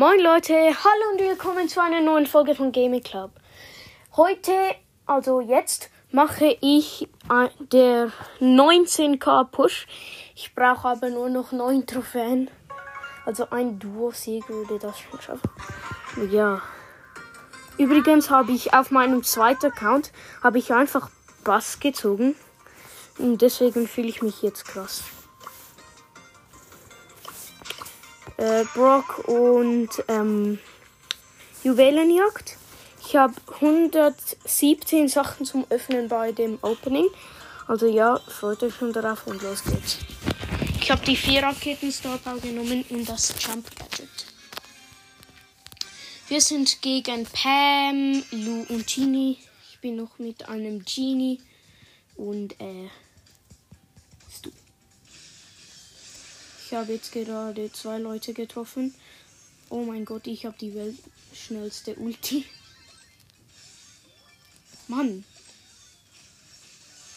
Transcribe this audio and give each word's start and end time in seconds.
Moin 0.00 0.20
Leute, 0.20 0.54
hallo 0.54 1.10
und 1.12 1.18
willkommen 1.18 1.68
zu 1.68 1.82
einer 1.82 2.00
neuen 2.00 2.28
Folge 2.28 2.54
von 2.54 2.70
Gaming 2.70 3.02
Club. 3.02 3.32
Heute, 4.16 4.52
also 5.06 5.40
jetzt, 5.40 5.90
mache 6.12 6.56
ich 6.60 7.08
äh, 7.28 7.48
der 7.58 8.12
19k 8.40 9.46
Push. 9.46 9.88
Ich 10.36 10.54
brauche 10.54 10.86
aber 10.86 11.10
nur 11.10 11.28
noch 11.28 11.50
9 11.50 11.84
Trophäen. 11.84 12.48
Also 13.26 13.50
ein 13.50 13.80
Duo-Sieg 13.80 14.48
würde 14.48 14.78
das 14.78 15.00
schon 15.00 15.20
schaffen. 15.20 15.50
Ja. 16.30 16.62
Übrigens 17.76 18.30
habe 18.30 18.52
ich 18.52 18.74
auf 18.74 18.92
meinem 18.92 19.24
zweiten 19.24 19.66
Account 19.66 20.12
habe 20.44 20.58
ich 20.58 20.72
einfach 20.72 21.10
Bass 21.42 21.80
gezogen. 21.80 22.36
Und 23.18 23.42
deswegen 23.42 23.88
fühle 23.88 24.06
ich 24.06 24.22
mich 24.22 24.42
jetzt 24.42 24.64
krass. 24.64 25.02
Äh, 28.38 28.64
Brock 28.72 29.28
und 29.28 29.88
ähm, 30.06 30.60
Juwelenjagd. 31.64 32.56
Ich 33.04 33.16
habe 33.16 33.34
117 33.60 35.08
Sachen 35.08 35.44
zum 35.44 35.66
Öffnen 35.70 36.08
bei 36.08 36.30
dem 36.30 36.56
Opening. 36.62 37.08
Also 37.66 37.88
ja, 37.88 38.20
freut 38.28 38.62
euch 38.62 38.76
schon 38.76 38.92
darauf 38.92 39.26
und 39.26 39.42
los 39.42 39.64
geht's. 39.64 39.98
Ich 40.80 40.88
habe 40.88 41.04
die 41.04 41.16
vier 41.16 41.42
Raketen 41.42 41.90
Starpower 41.90 42.38
genommen 42.38 42.84
und 42.90 43.08
das 43.08 43.34
Jump 43.40 43.66
Gadget. 43.76 44.08
Wir 46.28 46.40
sind 46.40 46.80
gegen 46.80 47.26
Pam, 47.26 48.22
Lou 48.30 48.66
und 48.68 48.86
Genie. 48.86 49.38
Ich 49.68 49.80
bin 49.80 49.96
noch 49.96 50.16
mit 50.20 50.48
einem 50.48 50.84
Genie 50.84 51.40
und 52.16 52.52
äh, 52.60 52.88
Ich 56.68 56.74
habe 56.74 56.92
jetzt 56.92 57.12
gerade 57.12 57.72
zwei 57.72 57.96
Leute 57.96 58.34
getroffen. 58.34 58.94
Oh 59.70 59.84
mein 59.84 60.04
Gott, 60.04 60.26
ich 60.26 60.44
habe 60.44 60.54
die 60.60 60.74
weltschnellste 60.74 61.94
Ulti. 61.94 62.44
Mann. 64.86 65.24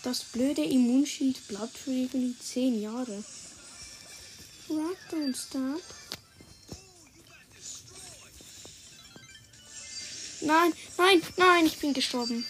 Das 0.04 0.24
blöde 0.24 0.64
Immunschild 0.64 1.46
bleibt 1.50 1.78
für 1.78 1.92
irgendwie 1.92 2.34
10 2.40 2.82
Jahre. 2.82 3.26
Rock 4.70 4.98
don't 5.12 5.36
stop. 5.36 5.82
Nein, 10.40 10.72
nein, 10.98 11.22
nein, 11.36 11.66
ich 11.66 11.78
bin 11.78 11.94
gestorben. 11.94 12.46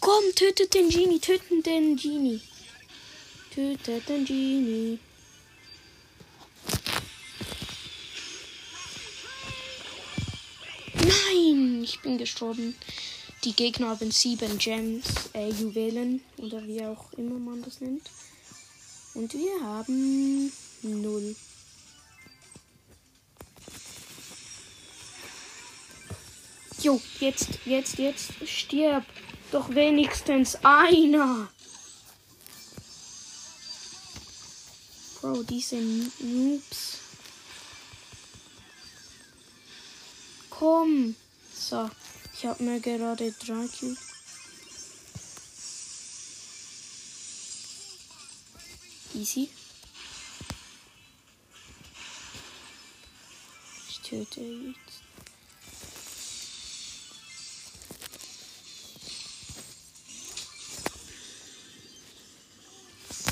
Komm, 0.00 0.24
tötet 0.34 0.74
den 0.74 0.88
Genie, 0.88 1.20
tötet 1.20 1.64
den 1.64 1.94
Genie. 1.94 2.40
Tötet 3.54 4.08
den 4.08 4.24
Genie. 4.24 4.98
Ich 11.84 12.00
bin 12.00 12.18
gestorben. 12.18 12.74
Die 13.44 13.52
Gegner 13.52 13.88
haben 13.90 14.10
sieben 14.10 14.58
Gems, 14.58 15.04
äh, 15.34 15.50
Juwelen 15.50 16.22
oder 16.38 16.66
wie 16.66 16.82
auch 16.84 17.12
immer 17.12 17.38
man 17.38 17.62
das 17.62 17.80
nennt. 17.80 18.10
Und 19.12 19.34
wir 19.34 19.60
haben 19.62 20.50
null. 20.82 21.36
Jo, 26.80 27.00
jetzt, 27.20 27.50
jetzt, 27.66 27.98
jetzt 27.98 28.32
stirb. 28.46 29.04
Doch 29.52 29.68
wenigstens 29.74 30.56
einer. 30.64 31.48
Bro, 35.20 35.42
diese 35.44 35.76
Noobs. 35.76 36.98
Komm. 40.50 41.14
So, 41.66 41.90
ich 42.34 42.44
habe 42.44 42.62
mir 42.62 42.78
gerade 42.78 43.32
drei 43.32 43.66
Cubes. 43.66 43.96
Easy. 49.14 49.48
Ich 53.88 54.00
töte 54.00 54.40
jetzt. 54.42 54.76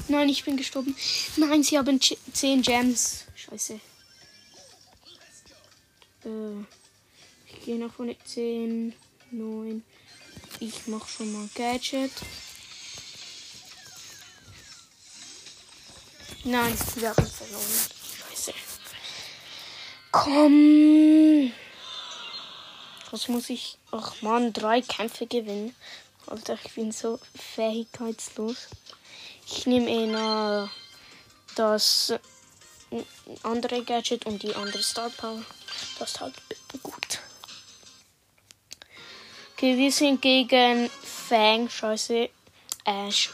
Nein, 0.09 0.31
ich 0.31 0.43
bin 0.43 0.57
gestorben. 0.57 0.97
Nein, 1.37 1.63
sie 1.63 1.77
haben 1.77 2.01
10 2.01 2.63
Gems. 2.63 3.25
Scheiße. 3.35 3.75
Äh, 6.25 6.82
gehe 7.65 7.79
noch 7.79 7.93
von 7.95 8.15
10, 8.25 8.95
9. 9.31 9.85
Ich 10.61 10.87
mach 10.87 11.09
schon 11.09 11.33
mal 11.33 11.49
Gadget. 11.55 12.13
Nein, 16.45 16.77
wir 16.97 17.11
haben 17.11 17.27
verloren. 17.27 17.63
Scheiße. 18.31 18.53
Komm. 20.11 21.53
Was 23.11 23.29
muss 23.29 23.49
ich? 23.51 23.79
Ach 23.93 24.21
man, 24.23 24.53
drei 24.53 24.81
Kämpfe 24.81 25.27
gewinnen. 25.27 25.75
Alter, 26.27 26.59
ich 26.65 26.73
bin 26.75 26.93
so 26.93 27.21
fähigkeitslos. 27.35 28.69
Ich 29.47 29.67
nehme 29.67 29.91
eher 29.91 30.71
das 31.55 32.15
andere 33.43 33.85
Gadget 33.85 34.27
und 34.27 34.43
die 34.43 34.55
andere 34.55 34.83
Star 34.83 35.11
Power. 35.11 35.43
Das 35.99 36.11
ist 36.11 36.21
halt 36.21 36.35
gut. 36.83 37.02
Okay, 39.63 39.79
wir 39.79 39.93
sind 39.93 40.21
gegen 40.21 40.91
Fang, 40.91 41.69
scheiße, 41.69 42.31
Ash 42.85 43.31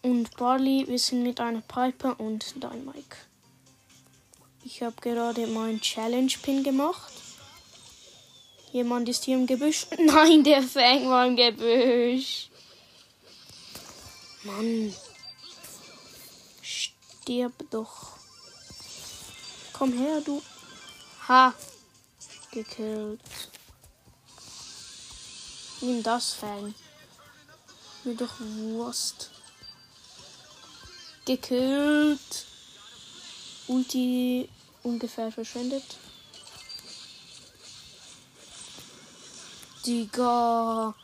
und 0.00 0.34
Barley. 0.38 0.88
Wir 0.88 0.98
sind 0.98 1.22
mit 1.22 1.38
einer 1.38 1.60
Piper 1.60 2.18
und 2.18 2.54
Dynamike. 2.54 3.18
Ich 4.64 4.82
habe 4.82 4.96
gerade 5.02 5.46
meinen 5.48 5.82
Challenge-Pin 5.82 6.62
gemacht. 6.62 7.12
Jemand 8.72 9.06
ist 9.10 9.24
hier 9.24 9.36
im 9.36 9.46
Gebüsch. 9.46 9.86
Nein, 9.98 10.42
der 10.42 10.62
Fang 10.62 11.10
war 11.10 11.26
im 11.26 11.36
Gebüsch. 11.36 12.48
Mann. 14.44 14.94
Stirb 16.62 17.52
doch. 17.70 18.16
Komm 19.74 19.92
her, 19.92 20.22
du. 20.24 20.40
Ha. 21.28 21.52
Gekillt. 22.50 23.20
Nimm 25.82 26.00
das, 26.04 26.32
Fang. 26.32 26.72
Mir 28.04 28.14
doch 28.14 28.34
Wurst. 28.38 29.30
Gekillt. 31.24 32.46
Ulti 33.66 34.48
ungefähr 34.84 35.32
verschwendet. 35.32 35.82
Digga. 39.84 40.94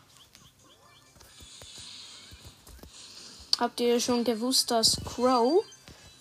Habt 3.58 3.80
ihr 3.80 3.98
schon 3.98 4.22
gewusst, 4.22 4.70
dass 4.70 4.96
Crow 5.04 5.64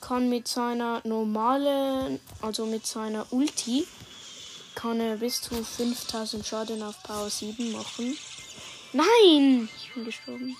kann 0.01 0.29
mit 0.29 0.47
seiner 0.47 1.01
normalen, 1.03 2.19
also 2.41 2.65
mit 2.65 2.87
seiner 2.87 3.31
Ulti, 3.31 3.85
kann 4.73 4.99
er 4.99 5.17
bis 5.17 5.43
zu 5.43 5.63
5000 5.63 6.43
Schaden 6.43 6.81
auf 6.81 7.03
Power 7.03 7.29
7 7.29 7.71
machen? 7.71 8.17
Nein! 8.93 9.69
Ich 9.77 9.93
bin 9.93 10.05
gestorben. 10.05 10.55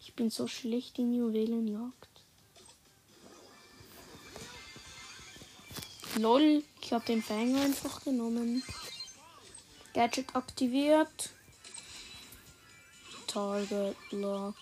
Ich 0.00 0.14
bin 0.14 0.30
so 0.30 0.46
schlecht 0.46 0.98
in 0.98 1.14
Juwelenjagd. 1.14 2.08
Lol, 6.16 6.62
ich 6.82 6.92
habe 6.92 7.04
den 7.06 7.22
Fang 7.22 7.56
einfach 7.56 8.02
genommen. 8.02 8.62
Gadget 9.94 10.34
aktiviert. 10.34 11.30
Target 13.26 13.96
Lock. 14.10 14.56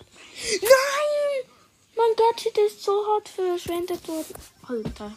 Nein! 0.61 1.51
Mein 1.97 2.17
Gadget 2.17 2.59
ist 2.59 2.83
so 2.83 3.07
hart 3.07 3.29
verschwendet 3.29 4.07
worden. 4.07 4.35
Alter. 4.63 5.17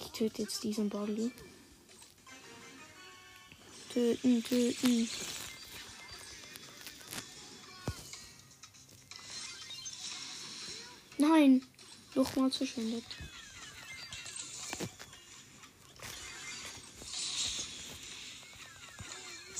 Ich 0.00 0.10
töte 0.12 0.42
jetzt 0.42 0.62
diesen 0.62 0.88
Barley. 0.88 1.32
Töten, 3.94 4.42
töten. 4.42 5.08
Nein. 11.16 11.64
Nochmal 12.16 12.50
verschwendet. 12.50 13.04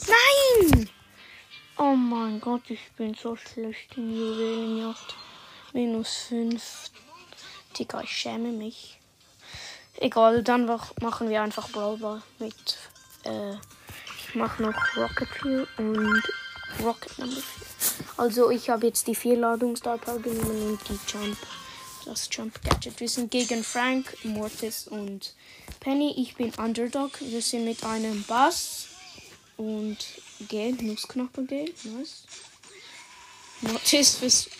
Nein! 0.09 0.91
Oh 1.79 1.95
mein 1.95 2.41
Gott, 2.41 2.63
ich 2.71 2.91
bin 2.97 3.15
so 3.15 3.37
schlecht 3.37 3.97
in 3.97 4.17
Juwelenjagd. 4.17 5.15
Minus 5.73 6.09
5. 6.29 6.91
Digga, 7.79 8.01
ich 8.03 8.11
schäme 8.11 8.51
mich. 8.51 8.99
Egal, 9.99 10.43
dann 10.43 10.67
machen 10.67 11.29
wir 11.29 11.41
einfach 11.41 11.71
Brawl 11.71 11.99
Ball 11.99 12.23
mit. 12.41 12.79
Äh, 13.23 13.55
ich 14.35 14.41
mache 14.41 14.65
noch 14.65 14.97
Rocket 14.97 15.29
Fuel 15.29 15.69
und 15.77 16.23
Rocket 16.83 17.19
Number 17.21 17.37
4. 17.37 18.07
Also, 18.17 18.51
ich 18.51 18.69
habe 18.69 18.89
jetzt 18.89 19.07
die 19.07 19.15
vier 19.15 19.37
Ladungsstar 19.37 19.99
genommen 20.19 20.73
und 20.73 20.81
die 20.89 20.99
Jump. 21.07 21.37
Das 22.05 22.29
Jump 22.33 22.61
Gadget. 22.65 22.99
Wir 22.99 23.09
sind 23.09 23.31
gegen 23.31 23.63
Frank, 23.63 24.17
Mortis 24.25 24.89
und 24.89 25.35
Penny. 25.79 26.15
Ich 26.17 26.35
bin 26.35 26.53
Underdog. 26.55 27.13
Wir 27.21 27.41
sind 27.41 27.65
mit 27.65 27.85
einem 27.85 28.25
Bass 28.25 28.89
und 29.57 29.99
Gale, 30.49 30.83
Nussknacker 30.83 31.45
Gale. 31.45 31.73
Nice. 31.85 32.25
Mortis 33.61 34.21
ist 34.21 34.51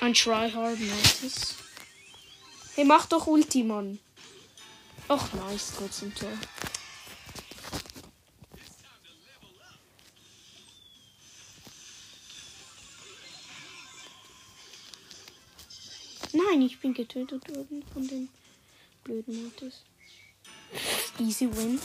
ein 0.00 0.14
Tryhard 0.14 0.80
Mortis. 0.80 1.56
Hey, 2.74 2.86
mach 2.86 3.04
doch 3.04 3.26
Ulti, 3.26 3.64
Mann. 3.64 3.98
Och, 5.10 5.32
nice, 5.34 5.74
trotzdem 5.76 6.14
Tor. 6.14 6.30
Nein, 16.32 16.62
ich 16.62 16.78
bin 16.80 16.94
getötet 16.94 17.48
worden 17.54 17.84
von 17.92 18.06
den 18.06 18.28
blöden 19.02 19.42
Mortis. 19.42 19.82
Easy 21.18 21.48
win. 21.56 21.80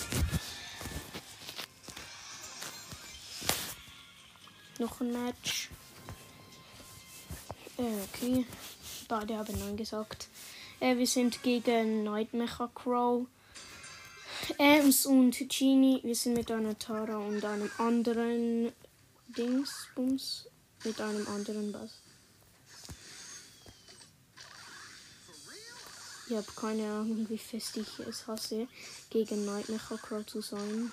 Noch 4.78 5.02
ein 5.02 5.12
Match. 5.12 5.70
Äh, 7.78 8.04
okay. 8.04 8.46
Beide 9.08 9.38
haben 9.38 9.60
Nein 9.60 9.78
gesagt. 9.78 10.28
Äh, 10.80 10.98
wir 10.98 11.08
sind 11.08 11.42
gegen 11.42 12.04
Nightmecha 12.04 12.70
Crow. 12.76 13.26
Ems 14.60 15.06
und 15.06 15.38
Genie. 15.50 16.02
Wir 16.04 16.16
sind 16.16 16.36
mit 16.36 16.52
einer 16.52 16.78
Tara 16.78 17.18
und 17.18 17.44
einem 17.44 17.72
anderen 17.78 18.72
Dingsbums. 19.30 20.48
Mit 20.84 21.02
einem 21.02 21.28
anderen 21.28 21.72
Bass. 21.72 22.05
Ich 26.28 26.36
habe 26.36 26.48
keine 26.56 26.92
Ahnung, 26.92 27.30
wie 27.30 27.38
fest 27.38 27.78
ich 27.78 28.00
es 28.00 28.26
hasse, 28.26 28.68
gegen 29.12 29.46
Nightmare 29.46 29.98
Crow 30.00 30.26
zu 30.26 30.42
sein. 30.42 30.92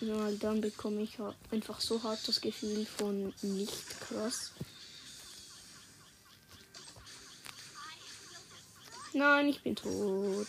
Weil 0.00 0.36
dann 0.38 0.60
bekomme 0.60 1.02
ich 1.02 1.18
einfach 1.50 1.80
so 1.80 2.00
hart 2.02 2.20
das 2.28 2.40
Gefühl 2.40 2.86
von 2.86 3.34
nicht 3.42 4.00
krass. 4.00 4.52
Nein, 9.14 9.48
ich 9.48 9.62
bin 9.62 9.74
tot. 9.74 10.46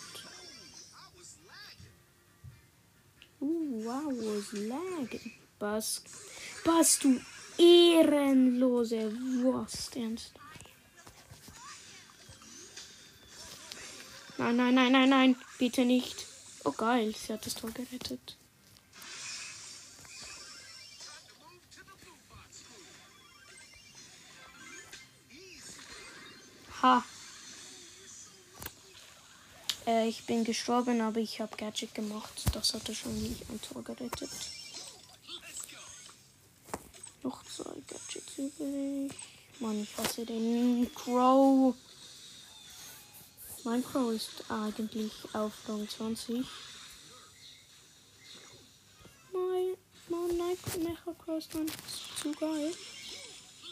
Uh, 3.40 3.84
wow, 3.86 4.12
was 4.12 4.52
lag. 4.52 5.20
Was? 5.60 6.04
Was, 6.66 7.00
du 7.00 7.20
ehrenlose 7.58 9.12
Wurst, 9.42 9.96
ernst? 9.96 10.34
Nein, 14.38 14.56
nein, 14.56 14.76
nein, 14.76 14.92
nein, 14.92 15.10
nein. 15.10 15.36
Bitte 15.58 15.84
nicht. 15.84 16.28
Oh 16.64 16.72
geil, 16.72 17.16
sie 17.16 17.34
hat 17.34 17.46
das 17.46 17.56
Tor 17.56 17.72
gerettet. 17.72 18.38
Ha. 26.82 27.04
Äh, 29.88 30.08
ich 30.08 30.26
bin 30.26 30.44
gestorben, 30.44 31.02
aber 31.02 31.20
ich 31.20 31.42
habe 31.42 31.58
Gadget 31.58 31.96
gemacht. 31.96 32.44
Das 32.54 32.74
hatte 32.74 32.94
schon 32.94 33.20
nicht 33.20 33.50
ein 33.50 33.60
Tor 33.62 33.84
gerettet. 33.84 34.30
Noch 37.24 37.44
zwei 37.46 37.74
Gadgets 37.88 38.38
übrig. 38.38 39.14
Mann, 39.60 39.82
ich 39.82 39.98
hasse 39.98 40.26
den 40.26 40.94
Crow. 40.94 41.74
Mein 43.68 43.84
Pro 43.84 44.12
ist 44.12 44.46
eigentlich 44.48 45.12
auf 45.34 45.52
Rang 45.68 45.90
20. 45.90 46.46
Mein, 49.34 49.76
mein 50.08 50.38
Mecha 50.38 51.14
Crow 51.22 51.38
ist 51.38 51.52
zu 51.52 52.32
geil. 52.40 52.74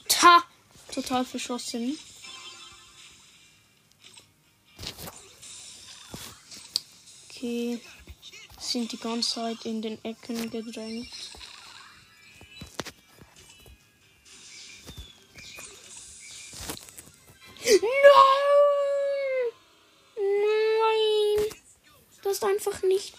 Ta! 0.09 0.43
Total 0.93 1.23
verschossen. 1.23 1.97
Okay. 7.29 7.79
Sind 8.59 8.91
die 8.91 8.99
ganze 8.99 9.35
Zeit 9.35 9.63
in 9.63 9.81
den 9.81 10.03
Ecken 10.03 10.51
gedrängt. 10.51 11.07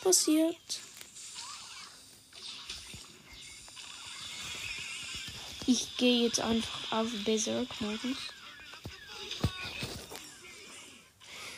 Passiert. 0.07 0.81
Ich 5.67 5.97
gehe 5.97 6.29
jetzt 6.29 6.39
einfach 6.39 6.93
auf 6.93 7.09
Berserk-Modus. 7.25 8.17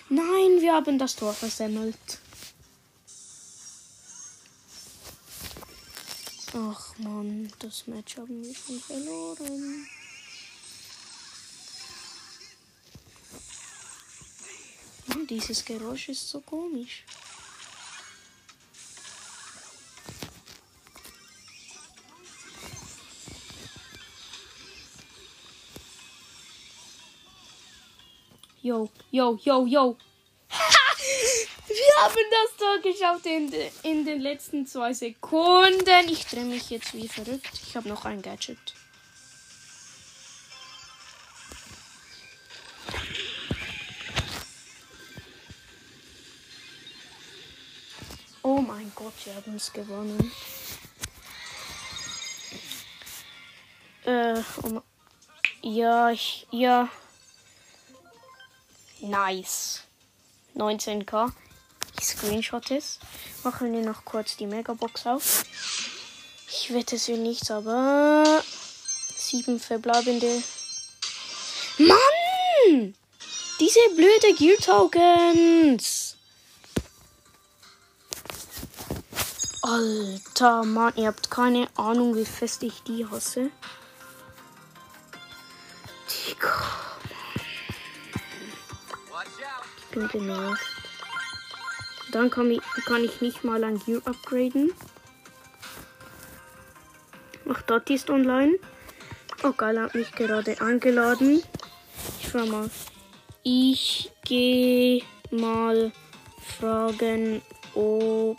Nein, 0.08 0.62
wir 0.62 0.72
haben 0.72 0.98
das 0.98 1.14
Tor 1.14 1.34
versemmelt. 1.34 1.98
Ach 6.54 6.98
man, 7.00 7.52
das 7.58 7.86
Match 7.86 8.16
haben 8.16 8.42
wir 8.42 8.54
schon 8.54 8.80
verloren. 8.80 9.86
Mann, 15.08 15.26
dieses 15.26 15.62
Geräusch 15.66 16.08
ist 16.08 16.30
so 16.30 16.40
komisch. 16.40 17.04
Yo, 28.68 28.90
yo, 29.10 29.38
yo, 29.44 29.64
yo. 29.66 29.96
Wir 31.68 32.02
haben 32.02 32.26
das 32.30 32.56
Tor 32.58 32.78
geschafft 32.82 33.24
in, 33.24 33.50
de, 33.50 33.70
in 33.82 34.04
den 34.04 34.20
letzten 34.20 34.66
zwei 34.66 34.92
Sekunden. 34.92 36.06
Ich 36.10 36.26
drehe 36.26 36.44
mich 36.44 36.68
jetzt 36.68 36.92
wie 36.92 37.08
verrückt. 37.08 37.48
Ich 37.66 37.74
habe 37.76 37.88
noch 37.88 38.04
ein 38.04 38.20
Gadget. 38.20 38.58
Oh 48.42 48.58
mein 48.58 48.92
Gott, 48.94 49.14
wir 49.24 49.34
haben 49.34 49.56
es 49.56 49.72
gewonnen. 49.72 50.30
Äh, 54.04 54.42
um, 54.62 54.82
ja, 55.62 56.10
ich, 56.10 56.46
ja. 56.50 56.90
Nice. 59.00 59.82
19k. 60.56 61.32
Ich 61.98 62.06
screenshot 62.06 62.70
es. 62.70 62.98
Machen 63.44 63.72
wir 63.72 63.82
noch 63.82 64.04
kurz 64.04 64.36
die 64.36 64.46
Megabox 64.46 65.06
auf. 65.06 65.44
Ich 66.48 66.72
wette 66.72 66.96
es 66.96 67.08
wird 67.08 67.20
nichts, 67.20 67.50
aber. 67.50 68.42
Sieben 69.16 69.60
verbleibende. 69.60 70.42
Mann! 71.78 72.94
Diese 73.60 73.80
blöde 73.94 74.34
Gear 74.36 74.56
Tokens! 74.58 76.16
Alter 79.62 80.64
Mann, 80.64 80.92
ihr 80.96 81.08
habt 81.08 81.30
keine 81.30 81.68
Ahnung, 81.76 82.16
wie 82.16 82.24
fest 82.24 82.62
ich 82.62 82.82
die 82.84 83.06
hasse. 83.06 83.50
Bin 89.98 90.08
genervt. 90.08 90.64
Dann 92.12 92.30
kann 92.30 92.50
ich, 92.50 92.60
kann 92.86 93.04
ich 93.04 93.20
nicht 93.20 93.44
mal 93.44 93.64
ein 93.64 93.78
Gear 93.80 94.00
upgraden. 94.04 94.72
Ach, 97.50 97.62
dort 97.62 97.90
ist 97.90 98.08
online. 98.10 98.58
Oh 99.42 99.52
geil, 99.52 99.80
hat 99.80 99.94
mich 99.94 100.12
gerade 100.12 100.60
eingeladen. 100.60 101.42
Ich 102.20 102.28
schau 102.30 102.46
mal. 102.46 102.70
Ich 103.42 104.10
gehe 104.24 105.02
mal 105.30 105.92
fragen, 106.58 107.42
ob 107.74 108.38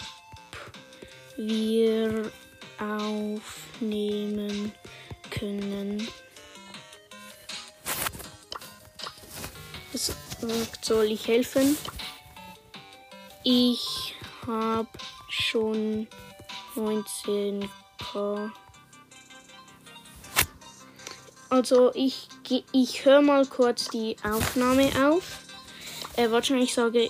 wir 1.38 2.32
aufnehmen 2.80 4.72
können. 5.30 6.08
Es 10.42 10.70
soll 10.82 11.12
ich 11.12 11.28
helfen? 11.28 11.78
Ich 13.44 14.16
habe 14.48 14.88
schon 15.28 16.08
19k. 16.76 18.52
Also 21.50 21.92
ich, 21.94 22.30
ich 22.72 23.06
höre 23.06 23.22
mal 23.22 23.46
kurz 23.46 23.90
die 23.90 24.16
Aufnahme 24.24 24.90
auf. 25.10 25.40
Äh, 26.16 26.32
wahrscheinlich 26.32 26.74
sage 26.74 27.10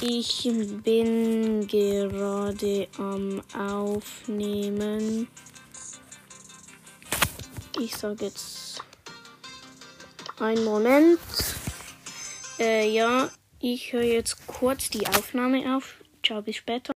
ich 0.00 0.48
bin 0.84 1.66
gerade 1.66 2.88
am 2.98 3.42
Aufnehmen. 3.56 5.28
Ich 7.78 7.96
sage 7.96 8.26
jetzt 8.26 8.82
einen 10.38 10.64
Moment. 10.64 11.18
Äh, 12.58 12.90
ja, 12.90 13.30
ich 13.60 13.92
höre 13.92 14.02
jetzt 14.02 14.46
kurz 14.46 14.90
die 14.90 15.06
Aufnahme 15.06 15.76
auf. 15.76 15.94
Ciao, 16.24 16.42
bis 16.42 16.56
später. 16.56 16.92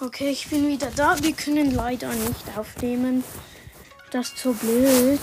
Okay, 0.00 0.30
ich 0.30 0.48
bin 0.48 0.68
wieder 0.68 0.90
da. 0.96 1.22
Wir 1.22 1.32
können 1.32 1.74
leider 1.74 2.12
nicht 2.12 2.56
aufnehmen. 2.56 3.24
Das 4.10 4.28
ist 4.28 4.38
so 4.38 4.52
blöd. 4.52 5.20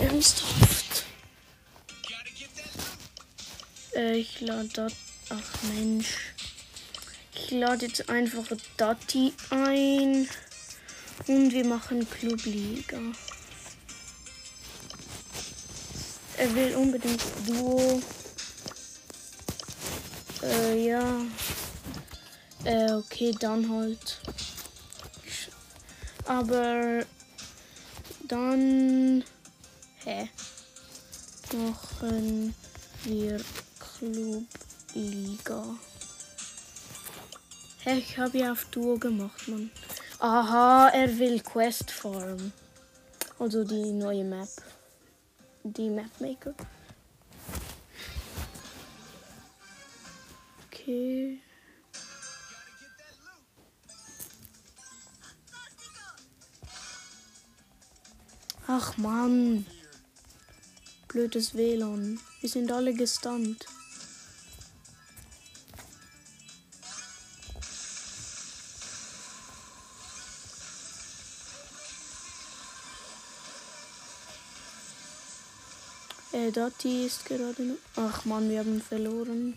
Ernsthaft. 0.00 1.04
Äh, 3.94 4.16
ich 4.16 4.40
lade 4.40 4.68
das. 4.74 4.92
Ach 5.30 5.62
Mensch. 5.74 6.34
Ich 7.34 7.50
lade 7.50 7.86
jetzt 7.86 8.08
einfach 8.08 8.46
Dati 8.76 9.32
ein. 9.50 10.28
Und 11.26 11.52
wir 11.52 11.64
machen 11.64 12.08
Clubliga. 12.08 12.98
Er 16.44 16.54
will 16.54 16.76
unbedingt 16.76 17.22
Duo. 17.46 18.02
Äh, 20.42 20.88
ja. 20.88 21.22
Äh, 22.64 22.92
okay, 22.92 23.34
dann 23.40 23.66
halt. 23.66 24.20
Aber 26.26 27.02
dann. 28.28 29.24
Hä? 30.04 30.28
Machen 31.54 32.54
wir 33.04 33.40
Clubliga. 33.78 35.64
Hä, 37.84 37.96
ich 37.96 38.18
habe 38.18 38.36
ja 38.36 38.52
auf 38.52 38.66
Duo 38.66 38.98
gemacht, 38.98 39.48
Mann. 39.48 39.70
Aha, 40.18 40.90
er 40.90 41.18
will 41.18 41.40
Quest 41.40 41.90
Farm. 41.90 42.52
Also 43.38 43.64
die 43.64 43.92
neue 43.92 44.24
Map. 44.24 44.50
Die 45.66 45.88
Mapmaker. 45.88 46.54
Okay. 50.66 51.40
Ach 58.66 58.96
man. 58.98 59.64
Blödes 61.08 61.54
WLAN. 61.54 62.20
Wir 62.40 62.50
sind 62.50 62.70
alle 62.70 62.92
gestunt. 62.92 63.64
Äh, 76.34 76.50
Dati 76.50 77.06
ist 77.06 77.24
gerade 77.26 77.62
noch. 77.62 77.76
Ach 77.94 78.24
man, 78.24 78.50
wir 78.50 78.58
haben 78.58 78.82
verloren. 78.82 79.56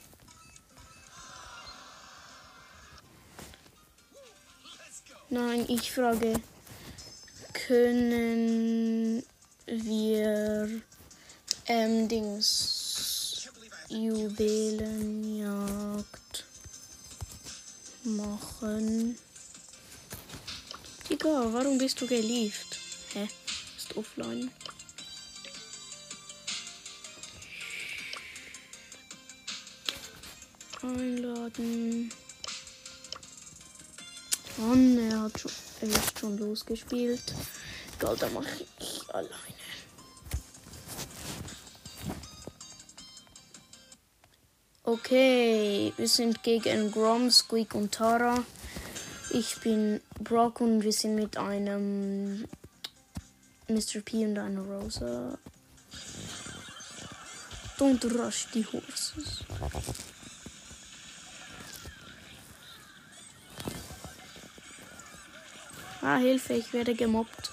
Nein, 5.31 5.65
ich 5.69 5.91
frage. 5.91 6.39
Können 7.67 9.23
wir 9.65 10.69
ähm, 11.65 12.07
Dings 12.07 13.49
Juwelenjagd 13.89 16.45
machen? 18.03 19.17
Digga, 21.09 21.51
warum 21.53 21.79
bist 21.79 21.99
du 22.01 22.07
gelieft? 22.07 22.77
Hä? 23.13 23.27
Ist 23.77 23.97
offline. 23.97 24.51
Einladen. 30.87 32.11
Mann, 34.57 34.97
er 34.97 35.21
hat 35.23 35.39
schon, 35.39 35.51
er 35.81 35.87
ist 35.89 36.19
schon 36.19 36.37
losgespielt. 36.37 37.33
Egal, 37.99 38.17
da 38.17 38.29
mache 38.29 38.65
ich 38.79 39.03
alleine. 39.13 39.33
Okay, 44.83 45.93
wir 45.97 46.07
sind 46.07 46.43
gegen 46.43 46.91
Grom, 46.91 47.29
Squeak 47.29 47.75
und 47.75 47.93
Tara. 47.93 48.43
Ich 49.31 49.59
bin 49.59 49.99
Brock 50.23 50.61
und 50.61 50.83
wir 50.83 50.93
sind 50.93 51.15
mit 51.15 51.37
einem 51.37 52.47
Mr. 53.67 53.99
P 54.05 54.25
und 54.25 54.37
einer 54.37 54.61
Rosa. 54.61 55.37
Don't 57.77 58.03
rush 58.17 58.47
the 58.53 58.65
horses. 58.65 59.43
Ah, 66.09 66.19
Hilfe, 66.19 66.53
ich 66.53 66.71
werde 66.71 66.95
gemobbt. 66.95 67.51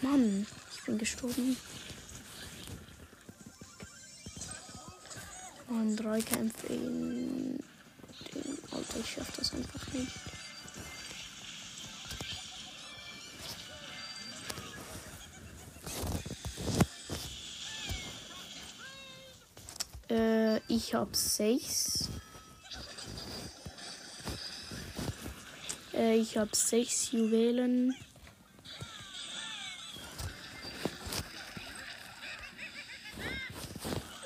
Mann, 0.00 0.48
ich 0.74 0.82
bin 0.82 0.98
gestorben. 0.98 1.56
Mann, 5.68 5.96
drei 5.96 6.20
Kämpfe 6.20 6.66
in 6.66 7.60
den 8.34 8.58
Alter, 8.72 8.98
ich 8.98 9.10
schaff 9.12 9.30
das 9.36 9.54
einfach 9.54 9.86
nicht. 9.92 10.10
Äh, 20.10 20.56
ich 20.66 20.96
hab 20.96 21.14
sechs. 21.14 22.01
Äh, 26.02 26.16
ich 26.16 26.36
habe 26.36 26.50
sechs 26.52 27.12
Juwelen. 27.12 27.94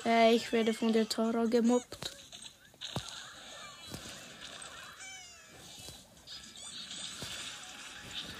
Äh, 0.07 0.35
ich 0.35 0.51
werde 0.53 0.73
von 0.73 0.95
der 0.95 1.07
Tara 1.07 1.45
gemobbt. 1.45 2.17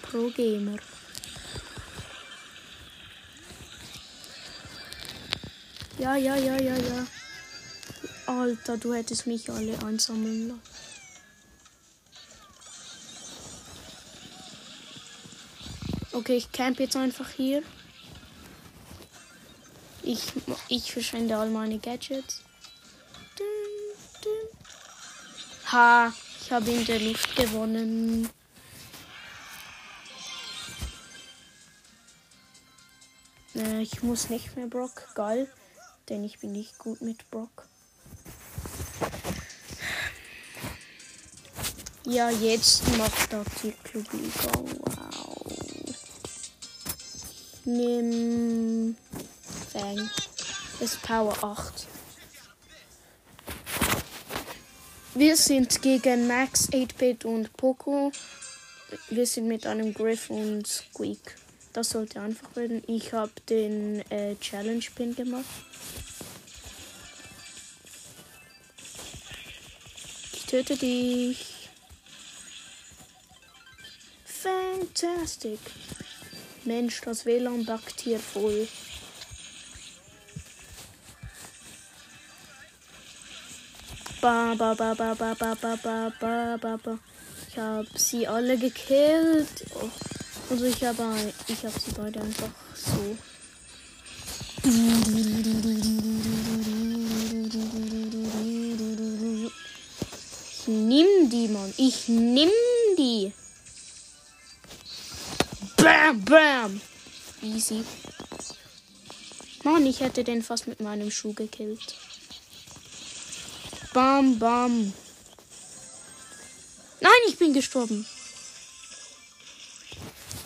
Pro 0.01 0.31
Gamer. 0.31 0.79
Ja, 5.99 6.17
ja, 6.17 6.37
ja, 6.37 6.57
ja, 6.57 6.77
ja. 6.77 7.07
Alter, 8.25 8.79
du 8.79 8.95
hättest 8.95 9.27
mich 9.27 9.51
alle 9.51 9.79
einsammeln 9.85 10.49
lassen. 10.49 10.76
Okay, 16.17 16.39
ich 16.39 16.51
camp 16.51 16.81
jetzt 16.81 16.97
einfach 16.97 17.29
hier. 17.29 17.63
Ich, 20.03 20.33
ich 20.69 20.91
verschwende 20.91 21.37
all 21.37 21.51
meine 21.51 21.79
Gadgets. 21.79 22.41
Ha, 25.71 26.11
ich 26.41 26.51
habe 26.51 26.71
in 26.71 26.87
der 26.87 27.01
Luft 27.01 27.37
gewonnen. 27.37 28.31
Äh, 33.55 33.83
ich 33.83 34.03
muss 34.03 34.31
nicht 34.31 34.57
mehr 34.57 34.69
Brock. 34.69 35.09
Geil. 35.15 35.53
Denn 36.09 36.25
ich 36.25 36.39
bin 36.39 36.53
nicht 36.53 36.79
gut 36.79 37.03
mit 37.03 37.31
Brock. 37.31 37.69
Ja, 42.07 42.31
jetzt 42.31 42.89
macht 42.97 43.31
das 43.31 43.47
die 43.63 43.73
Clubliga. 43.73 44.51
Wow. 44.55 45.06
Nimm 47.69 48.95
Fang. 49.73 50.09
Ist 50.79 51.03
Power 51.03 51.37
8. 51.43 51.85
Wir 55.15 55.37
sind 55.37 55.83
gegen 55.83 56.29
Max, 56.29 56.69
8-Bit 56.71 57.25
und 57.25 57.53
Poco. 57.57 58.13
Wir 59.11 59.27
sind 59.27 59.49
mit 59.49 59.67
einem 59.67 59.93
Griff 59.93 60.31
und 60.31 60.65
Squeak. 60.65 61.35
Das 61.73 61.91
sollte 61.91 62.21
einfach 62.21 62.55
werden. 62.55 62.85
Ich 62.87 63.13
habe 63.13 63.33
den 63.49 64.09
äh, 64.13 64.37
Challenge 64.37 64.85
Pin 64.95 65.17
gemacht. 65.17 65.45
Ich 70.35 70.47
töte 70.47 70.77
dich. 70.77 71.69
Fantastic. 74.25 75.59
Mensch, 76.67 77.01
das 77.03 77.25
WLAN 77.25 77.65
backt 77.65 78.01
hier 78.01 78.19
voll. 78.19 78.69
Ba, 84.21 84.55
ba, 84.57 84.75
ba, 84.75 84.95
ba, 84.95 85.15
ba, 85.15 85.35
ba, 85.35 85.55
ba, 85.55 85.77
ba, 85.83 86.13
ba, 86.21 86.59
ba, 86.61 86.77
ba. 86.83 86.99
Ich 87.49 87.59
habe 87.59 87.87
sie 87.95 88.27
alle 88.27 88.59
gekillt. 88.59 89.65
Oh. 89.75 89.89
Also 90.51 90.65
ich 90.65 90.85
habe 90.85 91.03
ich 91.49 91.65
habe 91.65 91.79
sie 91.79 91.93
beide 91.97 92.21
einfach 92.21 92.51
so. 92.75 93.17
Ich 100.51 100.69
nimm 100.69 101.31
die, 101.31 101.49
Mann. 101.49 101.73
Ich 101.77 102.09
nimm 102.09 102.51
die. 102.99 103.33
Bam, 105.87 106.21
bam. 106.25 106.81
Easy. 107.43 107.85
Mann, 109.63 109.87
ich 109.87 110.01
hätte 110.01 110.25
den 110.25 110.43
fast 110.43 110.67
mit 110.67 110.81
meinem 110.81 111.13
Schuh 111.13 111.33
gekillt. 111.33 111.95
Bam, 113.95 114.37
bam. 114.37 114.93
Nein, 117.01 117.13
ich 117.29 117.39
bin 117.39 117.53
gestorben. 117.53 118.05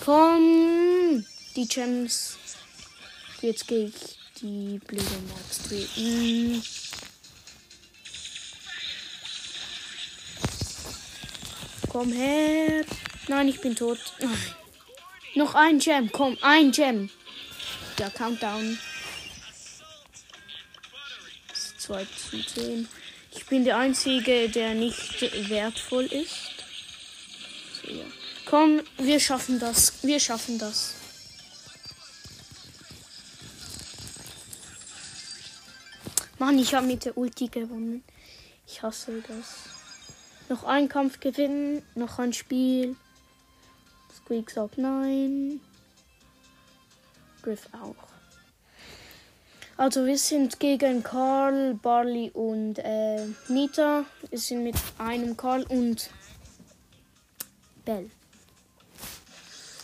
Komm. 0.04 1.24
Die 1.56 1.66
Gems. 1.66 2.36
Jetzt 3.40 3.66
gehe 3.66 3.86
ich 3.86 4.18
die 4.42 4.78
blöde 4.86 5.04
Max 5.30 5.62
treten. 5.66 6.62
Komm 11.88 12.12
her. 12.12 12.84
Nein, 13.28 13.48
ich 13.48 13.62
bin 13.62 13.74
tot. 13.74 13.98
Nein. 14.20 14.59
Noch 15.34 15.54
ein 15.54 15.78
Gem. 15.78 16.10
Komm, 16.10 16.36
ein 16.42 16.72
Gem. 16.72 17.10
Der 17.98 18.10
Countdown. 18.10 18.78
2 21.78 22.04
zu 22.04 22.44
10. 22.44 22.88
Ich 23.32 23.46
bin 23.46 23.64
der 23.64 23.78
Einzige, 23.78 24.48
der 24.48 24.74
nicht 24.74 25.22
wertvoll 25.48 26.06
ist. 26.06 26.64
So, 27.82 27.90
ja. 27.90 28.04
Komm, 28.46 28.82
wir 28.98 29.20
schaffen 29.20 29.60
das. 29.60 30.02
Wir 30.02 30.18
schaffen 30.18 30.58
das. 30.58 30.94
Mann, 36.38 36.58
ich 36.58 36.74
habe 36.74 36.86
mit 36.86 37.04
der 37.04 37.16
Ulti 37.16 37.48
gewonnen. 37.48 38.02
Ich 38.66 38.82
hasse 38.82 39.22
das. 39.28 39.68
Noch 40.48 40.64
ein 40.64 40.88
Kampf 40.88 41.20
gewinnen, 41.20 41.82
noch 41.94 42.18
ein 42.18 42.32
Spiel. 42.32 42.96
Squeak 44.30 44.48
sagt 44.48 44.78
nein. 44.78 45.60
Griff 47.42 47.66
auch. 47.72 47.96
Also 49.76 50.06
wir 50.06 50.18
sind 50.18 50.60
gegen 50.60 51.02
Karl, 51.02 51.74
Barley 51.74 52.30
und 52.32 52.78
äh, 52.78 53.26
Nita. 53.48 54.04
Wir 54.28 54.38
sind 54.38 54.62
mit 54.62 54.76
einem 54.98 55.36
Karl 55.36 55.64
und 55.64 56.10
Bell. 57.84 58.08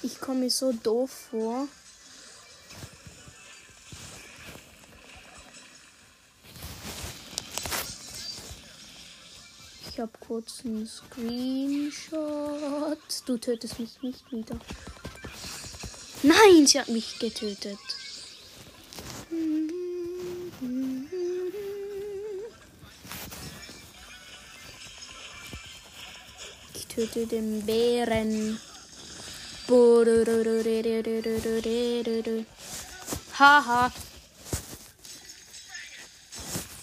Ich 0.04 0.20
komme 0.20 0.42
mir 0.42 0.50
so 0.50 0.70
doof 0.70 1.10
vor. 1.32 1.66
Ich 9.97 10.02
habe 10.02 10.13
kurz 10.21 10.61
einen 10.63 10.87
Screenshot. 10.87 12.19
Du 13.25 13.39
tötest 13.39 13.78
mich 13.78 14.02
nicht 14.02 14.30
wieder. 14.30 14.61
Nein, 16.23 16.67
sie 16.67 16.78
hat 16.78 16.89
mich 16.89 17.19
getötet. 17.19 17.78
Ich 26.75 26.87
töte 26.89 27.26
den 27.26 27.65
Bären. 27.65 28.61
Haha. 33.39 33.91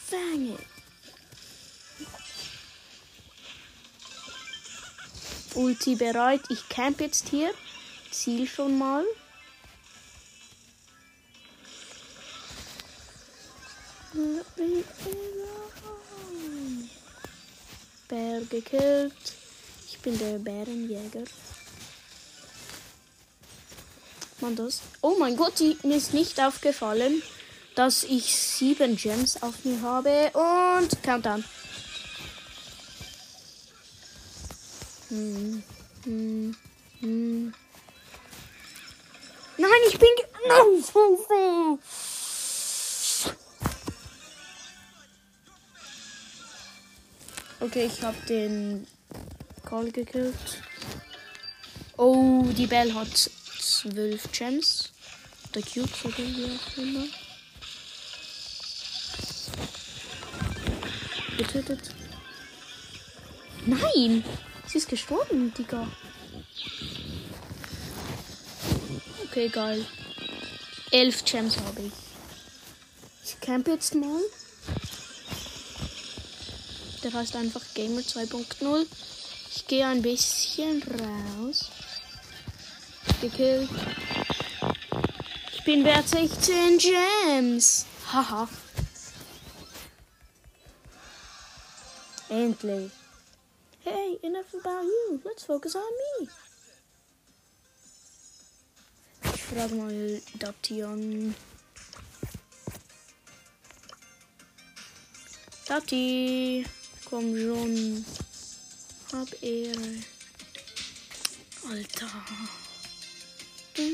Fang 0.10 0.48
it. 0.48 0.73
Ulti 5.56 5.96
bereit. 5.96 6.42
Ich 6.50 6.70
camp 6.70 7.02
jetzt 7.02 7.30
hier. 7.30 7.52
Ziel 8.12 8.48
schon 8.48 8.78
mal. 8.78 9.04
Bär 18.08 18.42
gekillt. 18.50 19.14
Ich 19.88 20.00
bin 20.00 20.18
der 20.20 20.38
Bärenjäger. 20.38 21.24
Man 24.40 24.56
das? 24.56 24.82
Oh 25.02 25.16
mein 25.18 25.38
Gott, 25.38 25.62
mir 25.84 25.96
ist 25.96 26.14
nicht 26.14 26.40
aufgefallen, 26.40 27.24
dass 27.76 28.04
ich 28.04 28.36
sieben 28.36 28.98
Gems 28.98 29.42
auf 29.42 29.64
mir 29.64 29.82
habe. 29.82 30.32
Und 30.34 31.02
Countdown. 31.02 31.44
Hm, 35.14 35.62
hm, 36.06 36.56
hm. 37.02 37.54
Nein, 39.60 39.70
ich 39.88 40.00
bin. 40.00 40.10
Nein, 40.48 40.84
Okay, 47.60 47.86
ich 47.86 48.02
habe 48.02 48.18
den 48.28 48.88
Call 49.64 49.92
gekillt. 49.92 50.64
Oh, 51.96 52.46
die 52.58 52.66
Bell 52.66 52.92
hat 52.96 53.30
zwölf 53.60 54.32
Gems. 54.32 54.92
Der 55.54 55.62
Cubes 55.62 56.06
oder 56.06 56.18
wie 56.18 56.46
auch 56.46 56.78
immer. 56.78 57.06
Getötet. 61.38 61.92
Nein! 63.68 64.24
Sie 64.74 64.80
ist 64.80 64.90
gestorben, 64.90 65.54
Digga. 65.54 65.88
Okay, 69.24 69.48
geil. 69.48 69.86
Elf 70.90 71.24
Gems 71.26 71.58
habe 71.58 71.82
ich. 71.82 71.94
Ich 73.24 73.40
camp 73.40 73.68
jetzt 73.68 73.94
mal. 73.94 74.20
Der 77.04 77.14
heißt 77.14 77.36
einfach 77.36 77.62
Gamer 77.76 78.02
2.0. 78.02 78.88
Ich 79.56 79.68
gehe 79.68 79.86
ein 79.86 80.02
bisschen 80.02 80.82
raus. 80.82 81.70
Gekillt. 83.22 83.70
Ich 85.54 85.64
bin 85.66 85.86
wert 85.86 86.10
16 86.10 86.80
Gems. 86.80 87.86
Haha. 88.12 88.50
Endlich. 92.30 92.92
About 94.64 94.84
you. 94.84 95.20
Let's 95.26 95.44
focus 95.44 95.76
on 95.76 95.82
me. 95.82 96.30
Ich 99.34 99.44
frage 99.44 99.76
mal 99.76 100.22
Dation. 100.40 101.36
Dati, 105.68 106.66
komm 107.10 107.36
schon. 107.36 108.06
Hab 109.12 109.44
Ehre. 109.44 109.98
Alter. 111.70 112.10
Hey 113.76 113.92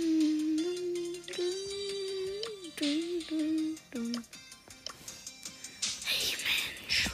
Mensch. 6.38 7.10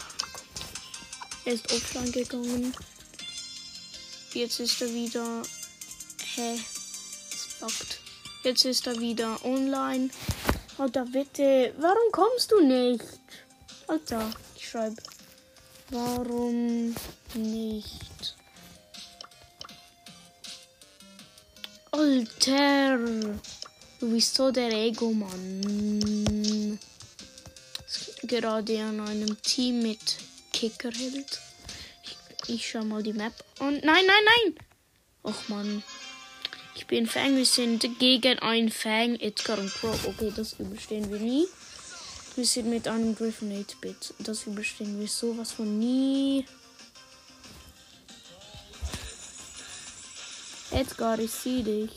Er 1.46 1.54
ist 1.54 1.72
offline 1.72 2.12
gegangen. 2.12 2.74
Jetzt 4.36 4.60
ist 4.60 4.82
er 4.82 4.94
wieder. 4.94 5.44
Hä? 6.36 6.60
Es 7.32 7.48
buggt. 7.58 8.00
Jetzt 8.44 8.66
ist 8.66 8.86
er 8.86 9.00
wieder 9.00 9.40
online. 9.46 10.10
Alter, 10.78 11.06
bitte. 11.06 11.74
Warum 11.78 12.12
kommst 12.12 12.52
du 12.52 12.60
nicht? 12.60 13.06
Alter, 13.88 14.30
ich 14.58 14.68
schreibe. 14.68 15.02
Warum 15.90 16.94
nicht? 17.36 18.36
Alter. 21.92 22.98
Du 24.02 24.12
bist 24.12 24.36
so 24.36 24.52
der 24.52 24.74
Ego-Mann. 24.74 26.78
Gerade 28.24 28.84
an 28.84 29.00
einem 29.00 29.42
Team 29.42 29.82
mit 29.82 30.18
Kickerheld. 30.52 31.40
Ich 32.48 32.70
schau 32.70 32.84
mal 32.84 33.04
die 33.04 33.14
Map 33.14 33.34
an. 33.60 33.74
Nein, 33.84 34.06
nein, 34.06 34.06
nein! 34.06 34.56
Och 35.24 35.50
man. 35.50 35.84
Ich 36.76 36.88
bin 36.88 37.08
Fang. 37.08 37.36
Wir 37.36 37.46
sind 37.46 38.00
gegen 38.00 38.40
ein 38.40 38.70
Fang, 38.70 39.16
Edgar 39.16 39.58
und 39.58 39.74
Crow. 39.74 40.08
Okay, 40.08 40.32
das 40.36 40.54
überstehen 40.54 41.10
wir 41.12 41.20
nie. 41.20 41.48
Wir 42.36 42.46
sind 42.46 42.70
mit 42.70 42.88
einem 42.88 43.16
Griffin 43.16 43.52
8-Bit. 43.52 44.14
Das 44.20 44.46
überstehen 44.46 45.00
wir 45.00 45.08
sowas 45.08 45.54
von 45.54 45.80
nie. 45.80 46.46
Edgar, 50.72 51.18
ich 51.20 51.32
sehe 51.32 51.64
dich. 51.64 51.92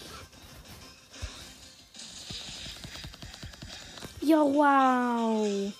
Ja, 4.20 4.42
wow. 4.42 5.72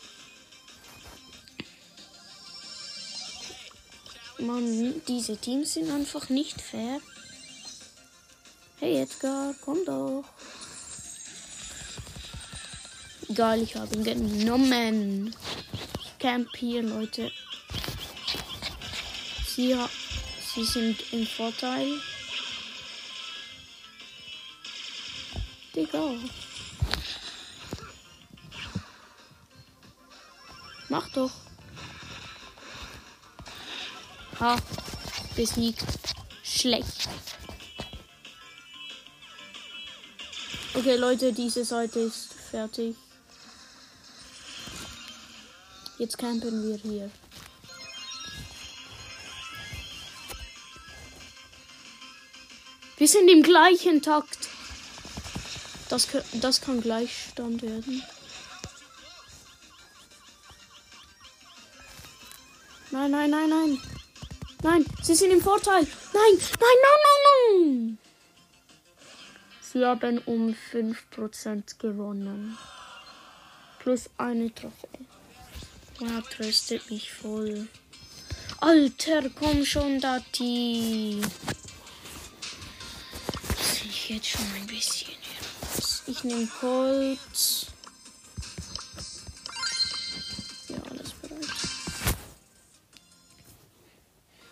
Mann, 4.40 5.02
diese 5.08 5.36
Teams 5.36 5.74
sind 5.74 5.90
einfach 5.90 6.28
nicht 6.28 6.60
fair. 6.60 7.00
Hey 8.78 9.02
Edgar, 9.02 9.52
komm 9.64 9.84
doch. 9.84 10.24
Egal, 13.28 13.60
ich 13.62 13.74
habe 13.74 13.94
ihn 13.96 14.04
genommen. 14.04 15.34
Ich 16.00 16.18
camp 16.18 16.48
hier, 16.56 16.82
Leute. 16.82 17.32
Sie, 19.46 19.76
sie 20.54 20.64
sind 20.64 21.12
im 21.12 21.26
Vorteil. 21.26 22.00
Digga. 25.74 26.14
Mach 30.88 31.08
doch. 31.10 31.47
Ha, 34.40 34.56
besiegt. 35.34 35.84
Schlecht. 36.44 37.08
Okay, 40.74 40.96
Leute, 40.96 41.32
diese 41.32 41.64
Seite 41.64 42.00
ist 42.00 42.32
fertig. 42.34 42.96
Jetzt 45.98 46.16
campen 46.16 46.68
wir 46.68 46.76
hier. 46.76 47.10
Wir 52.96 53.08
sind 53.08 53.28
im 53.28 53.42
gleichen 53.42 54.02
Takt. 54.02 54.48
Das, 55.88 56.06
das 56.34 56.60
kann 56.60 56.80
Gleichstand 56.80 57.62
werden. 57.62 58.02
Nein, 62.90 63.10
nein, 63.10 63.30
nein, 63.30 63.48
nein. 63.50 63.97
Nein, 64.62 64.84
sie 65.02 65.14
sind 65.14 65.30
im 65.30 65.40
Vorteil. 65.40 65.82
Nein, 65.82 66.34
nein, 66.34 66.78
nein, 66.82 67.00
nein, 67.04 67.62
nein. 67.62 67.98
Sie 69.60 69.84
haben 69.84 70.18
um 70.18 70.54
5% 70.72 71.78
gewonnen. 71.78 72.58
Plus 73.78 74.10
eine 74.18 74.52
Trophäe. 74.52 75.06
Ja, 76.00 76.20
tröstet 76.22 76.90
mich 76.90 77.12
voll. 77.12 77.68
Alter, 78.60 79.30
komm 79.30 79.64
schon, 79.64 80.00
Dati. 80.00 81.20
Ich 83.84 84.08
jetzt 84.08 84.26
schon 84.26 84.46
ein 84.56 84.66
bisschen. 84.66 85.12
Ich 86.06 86.24
nehme 86.24 86.48
Holz. 86.62 87.67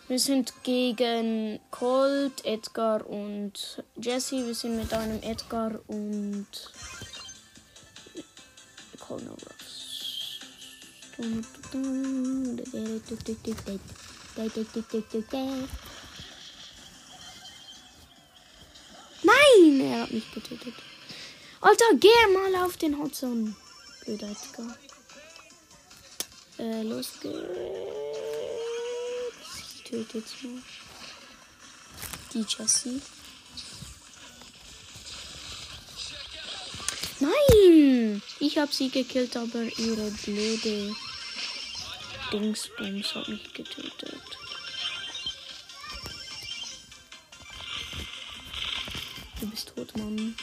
Wir 0.09 0.21
sind 0.21 0.53
gegen 0.63 1.59
Colt, 1.73 2.45
Edgar 2.45 3.05
und 3.09 3.83
Jesse. 4.01 4.47
Wir 4.47 4.55
sind 4.55 4.77
mit 4.77 4.93
einem 4.93 5.21
Edgar 5.21 5.81
und 5.89 6.47
Colonel 9.01 9.37
Nein! 19.23 19.81
Er 19.81 20.03
hat 20.03 20.13
mich 20.13 20.31
getötet. 20.33 20.75
Alter, 21.61 21.85
geh 21.99 22.09
mal 22.33 22.65
auf 22.65 22.77
den 22.77 22.97
Hudson. 22.97 23.57
Blöder 24.05 24.31
Edgar. 24.31 24.77
Äh, 26.59 26.83
los 26.83 27.19
geht's. 27.21 28.06
Ich 29.87 29.93
töte 29.93 30.19
jetzt 30.19 30.43
mal. 30.43 30.63
Die 32.35 32.45
Jessie. 32.49 33.01
Nein! 37.21 38.21
Ich 38.41 38.59
habe 38.59 38.73
sie 38.73 38.91
gekillt, 38.91 39.37
aber 39.37 39.63
ihre 39.79 40.11
blöde 40.25 40.97
Dingsbums 42.33 43.15
hat 43.15 43.29
mich 43.29 43.55
getötet. 43.55 44.21
Du 49.41 49.47
bist 49.47 49.73
tot. 49.73 49.97
Mann, 49.97 50.35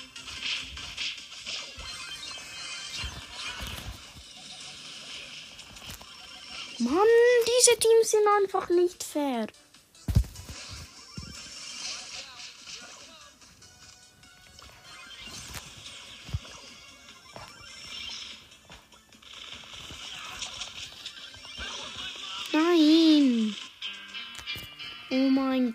diese 7.65 7.79
Teams 7.79 8.11
sind 8.11 8.27
einfach 8.41 8.69
nicht 8.69 9.03
fair. 9.03 9.47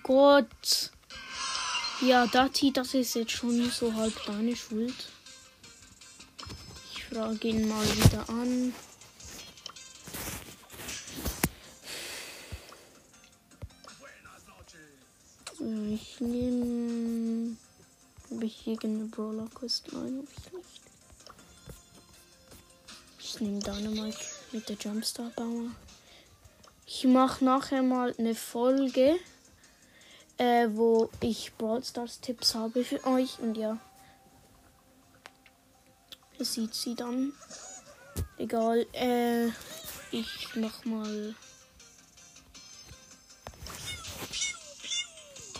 Gott. 0.09 0.90
Ja, 2.01 2.27
Dati, 2.27 2.72
das 2.72 2.94
ist 2.94 3.14
jetzt 3.14 3.33
schon 3.33 3.70
so 3.70 3.92
halb 3.92 4.14
deine 4.24 4.57
Schuld. 4.57 4.94
Ich 6.94 7.05
frage 7.05 7.48
ihn 7.48 7.68
mal 7.68 7.85
wieder 7.85 8.27
an. 8.31 8.72
Ich 16.00 16.20
nehme. 16.20 17.56
Habe 18.30 18.44
ich 18.44 18.66
irgendeine 18.66 19.08
Brawler 19.08 19.48
Quest? 19.54 19.92
Nein, 19.92 20.18
habe 20.18 20.28
ich 20.30 20.52
nicht. 20.52 20.80
Ich 23.18 23.40
nehme 23.40 23.58
Dynamite 23.61 24.18
mit 24.52 24.68
der 24.68 24.76
Jumpstar 24.76 25.30
Bauer. 25.37 25.70
Ich 26.87 27.04
mache 27.04 27.44
nachher 27.44 27.82
mal 27.82 28.14
eine 28.18 28.34
Folge 28.34 29.18
äh, 30.38 30.68
wo 30.72 31.11
ich 31.20 31.52
Brawl 31.56 31.84
Stars 31.84 32.20
Tipps 32.20 32.54
habe 32.54 32.84
für 32.84 33.04
euch. 33.04 33.38
Und 33.40 33.56
ja, 33.56 33.76
ihr 36.38 36.44
sieht 36.44 36.74
sie 36.74 36.94
dann. 36.94 37.32
Egal, 38.38 38.87
äh, 38.92 39.48
ich 40.11 40.54
mach 40.54 40.84
mal 40.84 41.34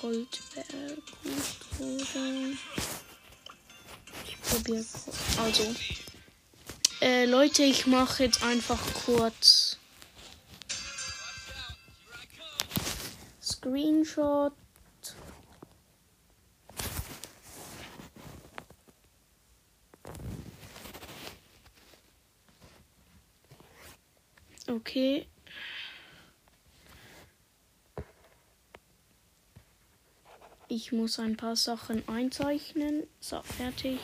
Goldberg 0.09 1.03
oder 1.81 2.51
ich 4.25 4.40
probiere 4.40 4.85
also 5.37 5.75
äh, 7.03 7.27
Leute, 7.27 7.62
ich 7.64 7.87
mache 7.87 8.25
jetzt 8.25 8.42
einfach 8.42 8.81
kurz 9.05 9.77
Screenshot 13.42 14.55
Okay. 24.71 25.27
Ich 30.70 30.92
muss 30.92 31.18
ein 31.18 31.38
paar 31.38 31.57
Sachen 31.57 32.07
einzeichnen. 32.07 33.07
So, 33.20 33.42
fertig. 33.42 33.98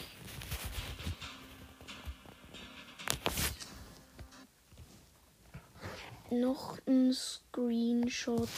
Noch 6.30 6.78
ein 6.86 7.12
Screenshot. 7.12 8.48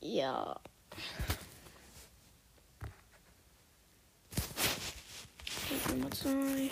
Ja. 0.00 0.58
Ich 5.70 6.10
zwei. 6.14 6.70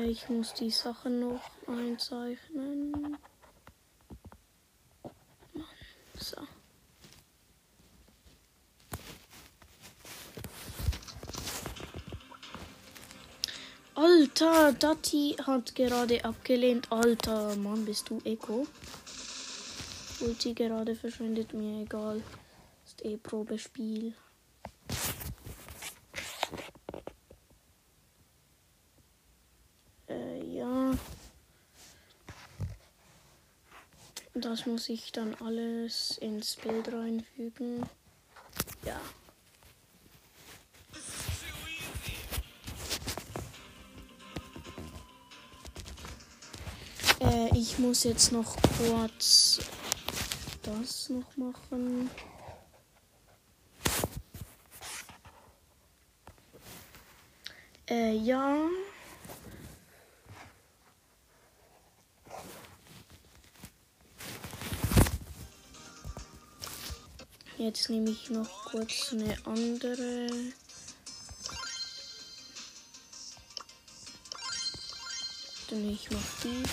Ich 0.00 0.28
muss 0.28 0.54
die 0.54 0.70
Sachen 0.70 1.20
noch 1.20 1.50
einzeichnen. 1.66 3.16
Mann, 5.52 5.64
so. 6.16 6.36
Alter, 13.94 14.72
Dati 14.72 15.36
hat 15.46 15.74
gerade 15.74 16.24
abgelehnt. 16.24 16.90
Alter, 16.90 17.54
Mann, 17.56 17.84
bist 17.84 18.08
du 18.08 18.20
Eco? 18.24 18.66
Ulti 20.22 20.54
gerade 20.54 20.94
verschwindet 20.94 21.52
mir 21.52 21.82
egal. 21.82 22.22
Ist 22.86 23.04
eh 23.04 23.16
Probespiel. 23.16 24.14
Äh, 30.08 30.44
ja. 30.44 30.92
Das 34.52 34.66
muss 34.66 34.90
ich 34.90 35.12
dann 35.12 35.34
alles 35.36 36.18
ins 36.18 36.56
Bild 36.56 36.92
reinfügen. 36.92 37.86
Ja. 38.84 39.00
Äh, 47.20 47.58
ich 47.58 47.78
muss 47.78 48.04
jetzt 48.04 48.30
noch 48.30 48.54
kurz 48.76 49.60
das 50.62 51.08
noch 51.08 51.34
machen. 51.38 52.10
Äh, 57.88 58.16
ja. 58.16 58.68
Jetzt 67.62 67.90
nehme 67.90 68.10
ich 68.10 68.28
noch 68.28 68.64
kurz 68.64 69.12
eine 69.12 69.36
andere. 69.44 70.26
Dann 75.70 75.88
ich 75.88 76.10
mach 76.10 76.18
die. 76.42 76.64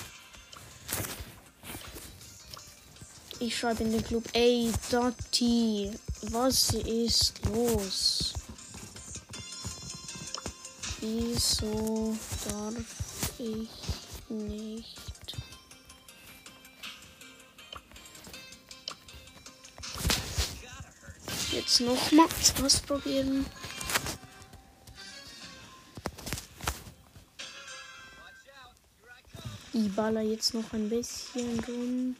Ich 3.45 3.55
schreibe 3.55 3.83
in 3.83 3.91
den 3.91 4.03
Club, 4.03 4.23
ey, 4.33 4.71
Dati, 4.89 5.91
was 6.31 6.71
ist 6.71 7.33
los? 7.45 8.33
Wieso 11.01 12.17
darf 12.49 12.73
ich 13.37 13.69
nicht? 14.27 15.08
Jetzt 21.51 21.81
nochmal 21.81 22.27
ausprobieren. 22.63 23.45
Ich 29.73 29.95
baller 29.95 30.21
jetzt 30.21 30.53
noch 30.53 30.73
ein 30.73 30.89
bisschen 30.89 31.59
rum. 31.61 32.15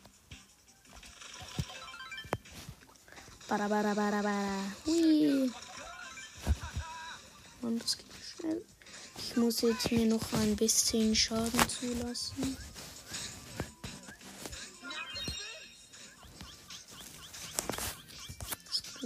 Bara, 3.48 3.68
bara, 3.68 3.94
bara, 3.94 4.22
bara. 4.22 4.64
Hui. 4.86 5.52
Und 7.62 7.84
das 7.84 7.98
geht 7.98 8.08
schnell. 8.36 8.66
Ich 9.18 9.36
muss 9.36 9.62
jetzt 9.62 9.92
mir 9.92 10.06
noch 10.06 10.34
ein 10.34 10.56
bisschen 10.56 11.16
Schaden 11.16 11.68
zulassen. 11.68 12.58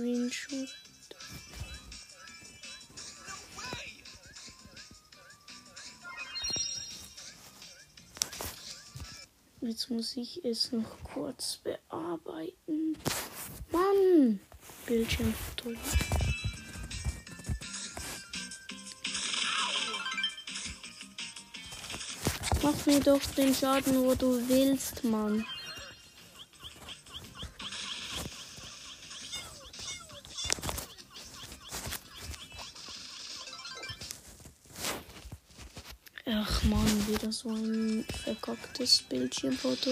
Screenshot. 0.03 0.67
Jetzt 9.61 9.89
muss 9.89 10.17
ich 10.17 10.43
es 10.43 10.73
noch 10.73 11.01
kurz 11.03 11.61
bearbeiten. 11.63 12.97
Mann! 13.71 14.41
Bildschirmfoto. 14.85 15.71
Mach 22.61 22.85
mir 22.85 22.99
doch 22.99 23.21
den 23.37 23.55
Schaden, 23.55 24.03
wo 24.03 24.15
du 24.15 24.49
willst, 24.49 25.05
Mann. 25.05 25.45
Man, 37.23 37.31
wieder 37.31 37.31
so 37.31 37.49
ein 37.49 38.05
verkacktes 38.23 39.03
Bildschirmfoto. 39.03 39.89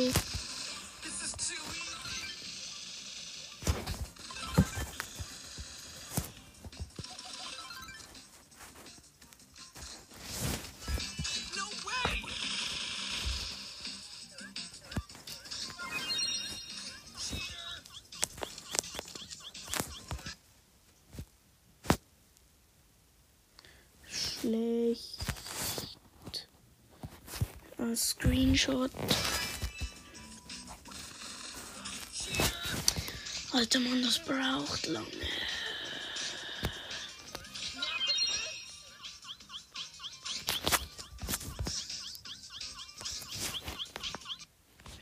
Ein 27.92 27.98
Screenshot. 27.98 28.90
Alter 33.52 33.80
Mann, 33.82 34.02
das 34.02 34.18
braucht 34.20 34.88
lange. 34.88 35.08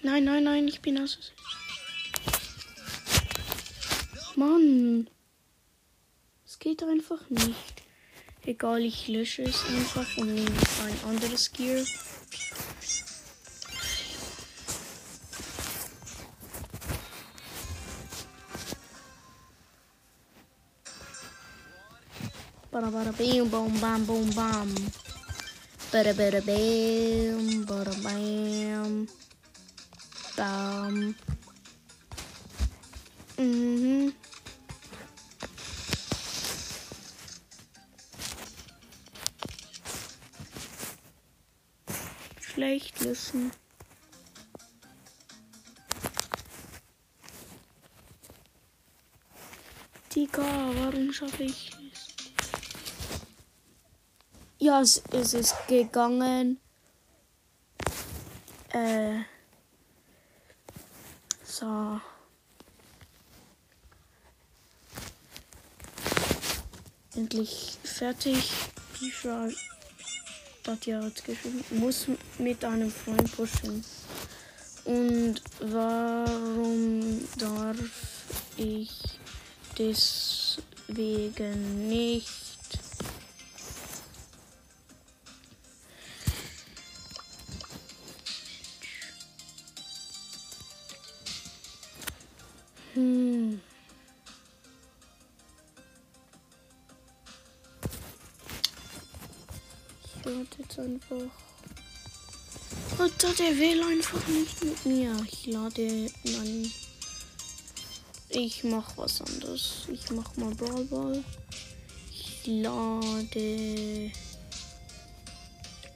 Nein, 0.01 0.23
nein, 0.23 0.43
nein, 0.43 0.67
ich 0.67 0.81
bin 0.81 0.97
aus. 0.97 1.31
Mann. 4.35 5.07
Es 6.43 6.57
geht 6.57 6.81
einfach 6.81 7.29
nicht. 7.29 7.83
Egal, 8.47 8.81
ich 8.81 9.07
lösche 9.07 9.43
es 9.43 9.63
einfach 9.67 10.17
und 10.17 10.33
nehme 10.33 10.49
ein 10.49 11.07
anderes 11.07 11.51
Gear. 11.51 11.85
Bada 22.79 22.91
bada 22.91 23.11
bam 23.11 23.49
boom 23.51 23.73
bam 23.81 24.05
boom 24.05 24.29
bam. 24.31 24.69
Bada 25.91 26.13
bada 26.15 26.39
bam 26.47 27.65
bada 27.67 27.93
bam. 28.03 29.07
Bam. 30.37 31.15
Mhm. 33.37 34.13
Schlecht 42.39 43.01
löschen. 43.01 43.51
Digga, 50.15 50.47
warum 50.77 51.11
schaffe 51.11 51.43
ich 51.43 51.88
es? 54.81 55.01
Ja, 55.11 55.19
es, 55.19 55.33
ist 55.33 55.55
gegangen. 55.67 56.59
Äh. 58.71 59.21
So. 61.43 61.99
endlich 67.19 67.77
fertig. 67.83 68.51
Katja 70.63 71.01
hat 71.01 71.23
geschrieben, 71.25 71.63
muss 71.71 72.07
mit 72.37 72.63
einem 72.63 72.91
Freund 72.91 73.31
pushen. 73.35 73.83
Und 74.85 75.41
warum 75.59 77.21
darf 77.37 77.77
ich 78.57 78.91
deswegen 79.77 80.59
nicht? 81.87 82.38
Der 103.39 103.57
will 103.57 103.81
einfach 103.83 104.27
nicht 104.27 104.65
mit 104.65 104.85
mir. 104.85 105.15
Ich 105.31 105.45
lade. 105.47 106.11
Nein. 106.25 106.69
Ich 108.27 108.65
mach 108.65 108.97
was 108.97 109.21
anderes. 109.21 109.87
Ich 109.89 110.11
mach 110.11 110.35
mal 110.35 110.53
Brawl 110.55 110.83
Ball. 110.83 111.23
Ich 112.11 112.45
lade. 112.45 114.11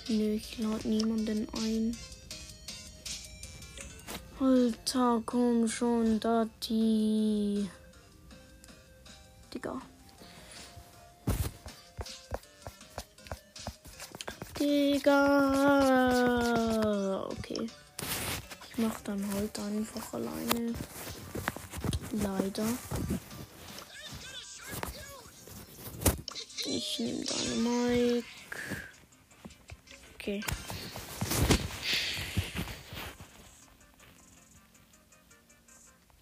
Nö, 0.08 0.34
ich 0.36 0.58
lade 0.58 0.88
niemanden 0.88 1.48
ein. 1.62 1.98
Alter, 4.40 5.22
komm 5.26 5.68
schon, 5.68 6.22
Dati. 6.22 7.70
Digga. 14.74 15.22
Okay. 17.30 17.70
Ich 18.70 18.78
mach 18.78 19.00
dann 19.02 19.24
halt 19.34 19.60
einfach 19.60 20.14
alleine. 20.14 20.74
Leider. 22.12 22.66
Ich 26.66 27.00
nehme 27.00 27.24
deine 27.24 27.56
Mic. 27.56 28.26
Okay. 30.16 30.44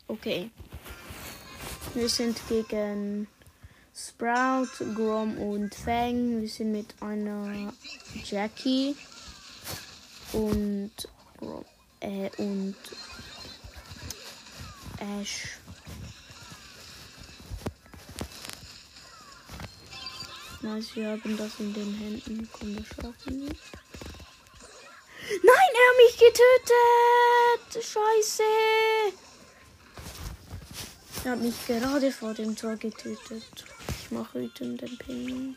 Okay. 0.07 0.51
Wir 1.93 2.09
sind 2.09 2.37
gegen 2.49 3.27
Sprout, 4.07 4.95
Grom 4.95 5.37
und 5.37 5.75
Fang. 5.75 6.41
Wir 6.41 6.49
sind 6.49 6.71
mit 6.71 6.95
einer 7.01 7.71
Jackie 8.23 8.95
und 10.33 10.91
Grom, 11.37 11.65
äh, 11.99 12.29
und 12.37 12.75
Ash. 14.97 15.59
Nice, 20.61 20.95
wir 20.95 21.09
haben 21.09 21.37
das 21.37 21.59
in 21.59 21.73
den 21.73 21.93
Händen. 21.93 22.49
Komm, 22.53 22.75
wir 22.75 22.85
schaffen. 22.85 23.41
Nein, 25.43 25.69
er 25.77 25.87
hat 25.87 25.97
mich 25.97 26.17
getötet! 26.17 27.85
Scheiße! 27.85 28.43
Er 31.23 31.31
hat 31.31 31.39
mich 31.39 31.67
gerade 31.67 32.11
vor 32.11 32.33
dem 32.33 32.55
Tor 32.55 32.75
getötet. 32.77 33.70
Ich 34.11 34.17
mache 34.17 34.41
wütenden 34.41 34.97
Ping. 34.97 35.55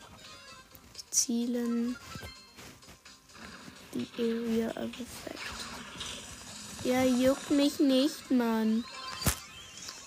Zielen. 1.11 1.97
Die 3.93 4.07
Area 4.17 4.69
of 4.69 4.91
Effect. 4.91 5.39
Ja, 6.85 7.03
juckt 7.03 7.51
mich 7.51 7.79
nicht, 7.79 8.31
Mann. 8.31 8.85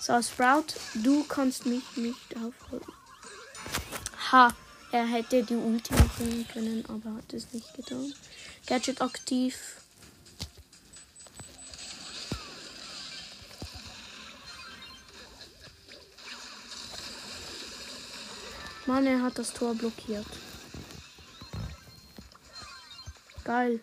So, 0.00 0.22
Sprout, 0.22 0.78
du 0.94 1.24
kannst 1.24 1.66
mich 1.66 1.84
nicht 1.96 2.36
aufhalten. 2.36 2.92
Ha, 4.32 4.54
er 4.92 5.06
hätte 5.06 5.42
die 5.42 5.54
Ulti 5.54 5.92
machen 5.92 6.48
können, 6.50 6.86
aber 6.86 7.16
hat 7.18 7.30
es 7.34 7.52
nicht 7.52 7.74
getan. 7.74 8.14
Gadget 8.66 9.02
aktiv. 9.02 9.77
Mann, 18.88 19.06
er 19.06 19.20
hat 19.20 19.38
das 19.38 19.52
Tor 19.52 19.74
blockiert. 19.74 20.24
Geil. 23.44 23.80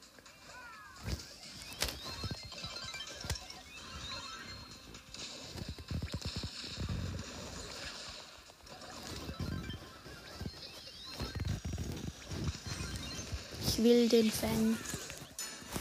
Ich 13.68 13.84
will 13.84 14.10
den 14.10 14.32
Fang. 14.32 14.76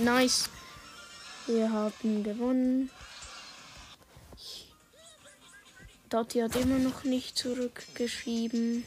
Nice. 0.01 0.51
Wir 1.47 1.73
haben 1.73 2.23
gewonnen. 2.23 2.91
Dati 6.11 6.41
hat 6.41 6.57
immer 6.57 6.79
noch 6.79 7.05
nicht 7.05 7.39
zurückgeschrieben. 7.39 8.85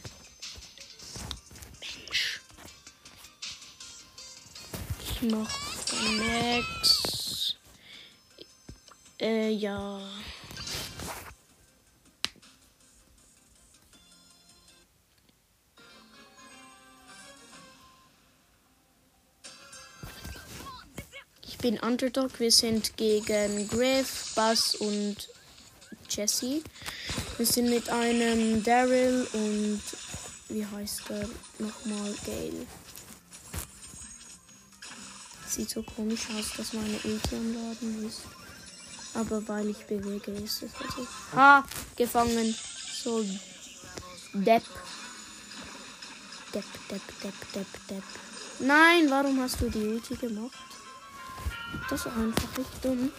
Mach 5.30 5.50
Max. 6.18 7.56
Äh, 9.20 9.50
ja. 9.50 10.00
Ich 21.42 21.58
bin 21.58 21.80
Underdog. 21.80 22.40
Wir 22.40 22.52
sind 22.52 22.96
gegen 22.96 23.68
Griff, 23.68 24.34
Bass 24.36 24.76
und 24.76 25.18
Jesse. 26.10 26.62
Wir 27.38 27.46
sind 27.46 27.70
mit 27.70 27.90
einem 27.90 28.64
Daryl 28.64 29.28
und 29.34 29.82
wie 30.50 30.66
heißt 30.66 31.10
er 31.10 31.28
nochmal? 31.60 32.16
Gale. 32.26 32.66
Sieht 35.58 35.72
so 35.72 35.82
komisch 35.82 36.28
aus, 36.38 36.56
dass 36.56 36.74
meine 36.74 37.00
Ulti 37.04 37.36
am 37.36 37.52
Laden 37.52 38.08
ist. 38.08 38.22
Aber 39.16 39.48
weil 39.48 39.72
ich 39.72 39.88
bewege, 39.88 40.32
ist 40.34 40.62
es 40.62 40.70
also. 40.80 41.08
Ha! 41.36 41.66
Gefangen. 41.96 42.54
So. 43.02 43.26
Depp. 44.34 44.62
Depp, 46.54 46.64
Depp, 46.92 47.02
Depp, 47.24 47.54
Depp, 47.56 47.88
Depp. 47.90 48.04
Nein, 48.60 49.10
warum 49.10 49.42
hast 49.42 49.60
du 49.60 49.68
die 49.72 49.80
Ulti 49.80 50.16
gemacht? 50.16 50.52
Das 51.90 52.02
ist 52.02 52.06
einfach 52.06 52.58
nicht 52.58 52.86
dumm. 52.86 53.12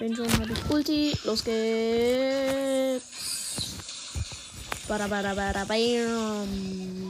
Wenn 0.00 0.16
schon 0.16 0.32
habe 0.32 0.52
ich 0.52 0.68
Ulti. 0.68 1.16
Los 1.22 1.44
geht's. 1.44 3.04
Bada, 4.88 5.06
bada, 5.06 5.32
bada, 5.32 5.64
bam. 5.64 7.03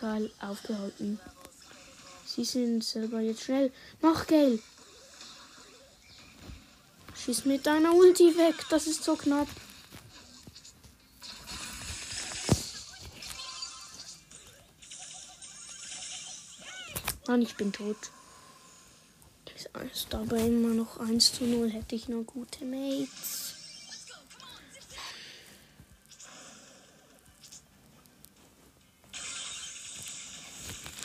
Geil, 0.00 0.30
aufgehalten. 0.40 1.18
Sie 2.24 2.44
sind 2.44 2.84
selber 2.84 3.18
jetzt 3.18 3.42
schnell. 3.42 3.72
Mach, 4.00 4.28
Gale. 4.28 4.60
Schieß 7.16 7.46
mit 7.46 7.66
deiner 7.66 7.92
Ulti 7.92 8.38
weg. 8.38 8.54
Das 8.70 8.86
ist 8.86 9.02
so 9.02 9.16
knapp. 9.16 9.48
Mann, 17.26 17.42
ich 17.42 17.56
bin 17.56 17.72
tot. 17.72 17.96
Ist 19.92 20.06
dabei 20.10 20.46
immer 20.46 20.74
noch 20.74 20.98
1 20.98 21.32
zu 21.32 21.44
0. 21.44 21.70
Hätte 21.70 21.96
ich 21.96 22.08
nur 22.08 22.22
gute 22.22 22.64
Mates. 22.64 23.47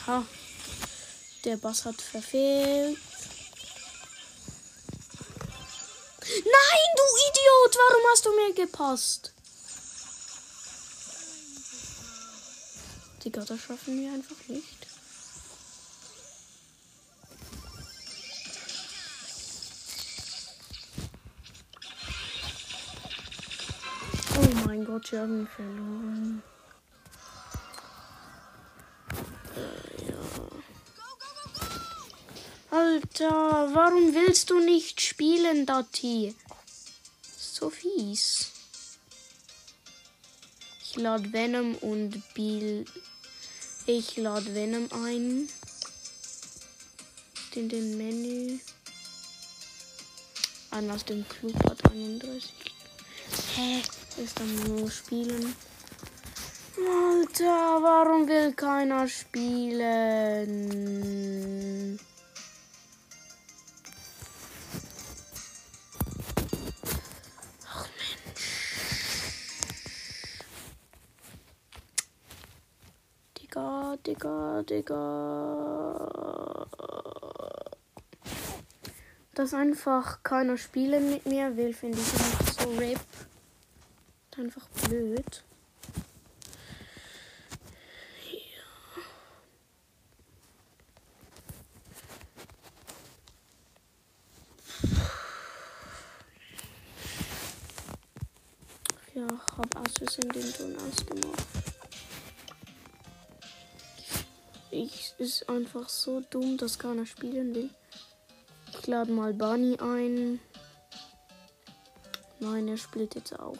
Ha. 0.06 0.22
Der 1.44 1.56
Boss 1.56 1.84
hat 1.84 2.00
verfehlt. 2.00 2.98
Nein, 6.20 6.88
du 6.96 7.02
Idiot! 7.28 7.78
Warum 7.78 8.02
hast 8.12 8.26
du 8.26 8.34
mir 8.34 8.54
gepasst? 8.54 9.32
Die 13.24 13.32
Götter 13.32 13.56
schaffen 13.56 13.98
wir 13.98 14.12
einfach 14.12 14.36
nicht. 14.48 14.86
Oh 24.36 24.66
mein 24.66 24.84
Gott, 24.84 25.10
wir 25.12 25.20
haben 25.20 25.48
verloren. 25.48 26.42
Alter, 32.74 33.70
warum 33.72 34.14
willst 34.14 34.50
du 34.50 34.58
nicht 34.58 35.00
spielen, 35.00 35.64
Dati? 35.64 36.34
So 37.38 37.70
fies. 37.70 38.50
Ich 40.82 40.96
lade 40.96 41.32
Venom 41.32 41.76
und 41.76 42.20
Bill. 42.34 42.84
Ich 43.86 44.16
lade 44.16 44.52
Venom 44.56 44.88
ein. 44.90 45.48
In 47.54 47.68
den 47.68 47.96
Menü. 47.96 48.58
An 50.72 50.90
aus 50.90 51.04
dem 51.04 51.24
Club 51.28 51.54
hat 51.70 51.78
31. 51.92 52.52
Hä? 53.54 53.82
Ist 54.20 54.40
dann 54.40 54.52
nur 54.66 54.90
spielen. 54.90 55.54
Alter, 56.76 57.80
warum 57.80 58.26
will 58.26 58.52
keiner 58.52 59.06
spielen? 59.06 60.83
Digga. 74.64 76.64
Dass 79.34 79.54
einfach 79.54 80.22
keiner 80.22 80.56
spielen 80.56 81.10
mit 81.10 81.26
mir 81.26 81.56
will, 81.56 81.74
finde 81.74 81.98
ich 81.98 82.12
nicht 82.12 82.60
so 82.60 82.68
rip. 82.78 83.00
Einfach 84.36 84.68
blöd. 84.88 85.44
Einfach 105.48 105.88
so 105.88 106.20
dumm, 106.30 106.56
dass 106.56 106.78
keiner 106.78 107.06
spielen 107.06 107.54
will. 107.54 107.70
Ich 108.78 108.86
lade 108.86 109.12
mal 109.12 109.32
Bunny 109.32 109.78
ein. 109.78 110.40
Nein, 112.40 112.68
er 112.68 112.76
spielt 112.76 113.14
jetzt 113.14 113.38
auch. 113.38 113.56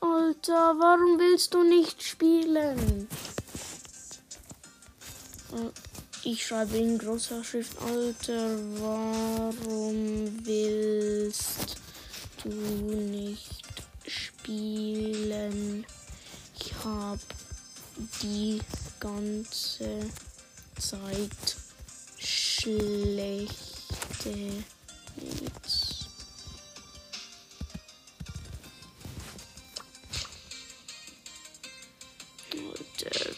Alter, 0.00 0.74
warum 0.78 1.18
willst 1.18 1.52
du 1.54 1.62
nicht 1.62 2.02
spielen? 2.02 3.08
Äh, 5.52 5.70
Ich 6.24 6.46
schreibe 6.46 6.76
in 6.76 6.98
großer 6.98 7.42
Schrift, 7.42 7.80
Alter, 7.80 8.58
warum 8.80 10.44
willst 10.44 11.76
du 12.42 12.48
nicht 12.50 13.64
spielen? 14.06 15.86
Ich 16.60 16.72
hab 16.84 17.18
die 18.22 18.60
ganze 19.00 20.10
Zeit 20.78 21.56
schlechte 22.18 23.48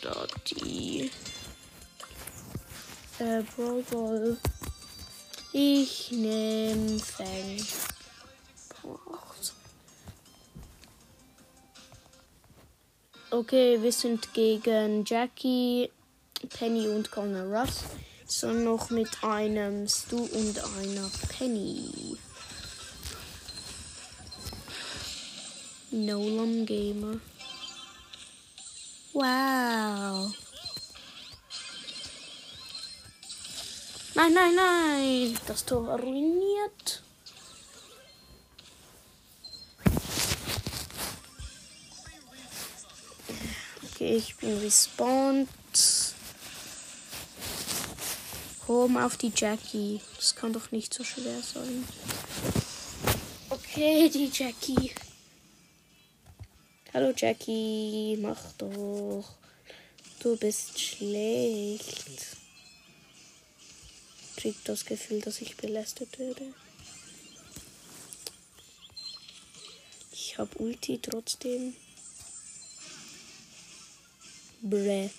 da 0.03 0.27
die. 0.47 1.11
Äh, 3.19 3.43
Ball. 3.91 4.37
Ich 5.53 6.11
nehm 6.13 6.99
Fang. 7.01 7.90
Okay, 13.33 13.81
wir 13.81 13.93
sind 13.93 14.35
gegen 14.35 15.05
Jackie, 15.05 15.89
Penny 16.59 16.89
und 16.89 17.13
Connor 17.13 17.45
Russ. 17.45 17.85
So 18.27 18.51
noch 18.51 18.91
mit 18.91 19.09
einem 19.23 19.87
Stu 19.87 20.17
und 20.17 20.59
einer 20.79 21.09
Penny. 21.29 22.17
Nolan 25.93 26.67
Gamer. 26.67 27.21
Wow. 29.13 30.35
Nein, 34.17 34.35
nein, 34.35 34.55
nein. 34.57 35.39
Das 35.47 35.65
Tor 35.65 35.87
war 35.87 36.01
ruiniert. 36.01 37.05
Okay, 44.01 44.17
ich 44.17 44.35
bin 44.37 44.57
respawned. 44.61 45.47
Home 48.67 49.05
auf 49.05 49.19
die 49.19 49.31
Jackie. 49.37 50.01
Das 50.17 50.35
kann 50.35 50.55
doch 50.55 50.71
nicht 50.71 50.95
so 50.95 51.05
schwer 51.05 51.43
sein. 51.43 51.87
Okay, 53.51 54.09
die 54.09 54.31
Jackie. 54.33 54.93
Hallo 56.95 57.13
Jackie, 57.15 58.17
mach 58.23 58.41
doch. 58.57 59.37
Du 60.21 60.35
bist 60.39 60.81
schlecht. 60.81 62.39
Krieg 64.39 64.57
das 64.65 64.87
Gefühl, 64.87 65.21
dass 65.21 65.43
ich 65.43 65.59
belästigt 65.59 66.19
werde. 66.19 66.55
Ich 70.11 70.39
hab 70.39 70.59
Ulti 70.59 70.99
trotzdem. 71.03 71.75
Bräh. 74.63 75.11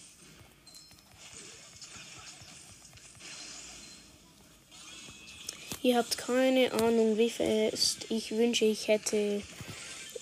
Ihr 5.84 5.98
habt 5.98 6.18
keine 6.18 6.72
Ahnung, 6.74 7.18
wie 7.18 7.30
fest 7.30 8.06
ich 8.10 8.32
wünsche, 8.32 8.66
ich 8.66 8.88
hätte. 8.88 9.42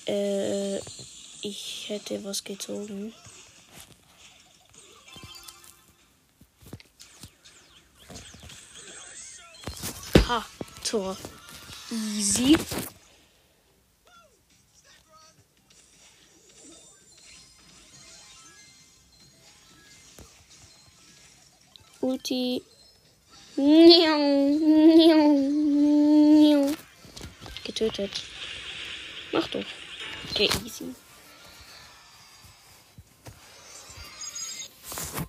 Äh, 0.08 0.78
ich 1.42 1.86
hätte 1.88 2.24
was 2.24 2.44
gezogen. 2.44 3.14
Ha, 10.28 10.46
Tor. 10.84 11.18
Easy. 11.92 12.56
Ulti. 22.20 22.62
Getötet. 27.64 28.12
Mach 29.32 29.48
doch. 29.48 29.64
Okay, 30.32 30.50
easy. 30.66 30.94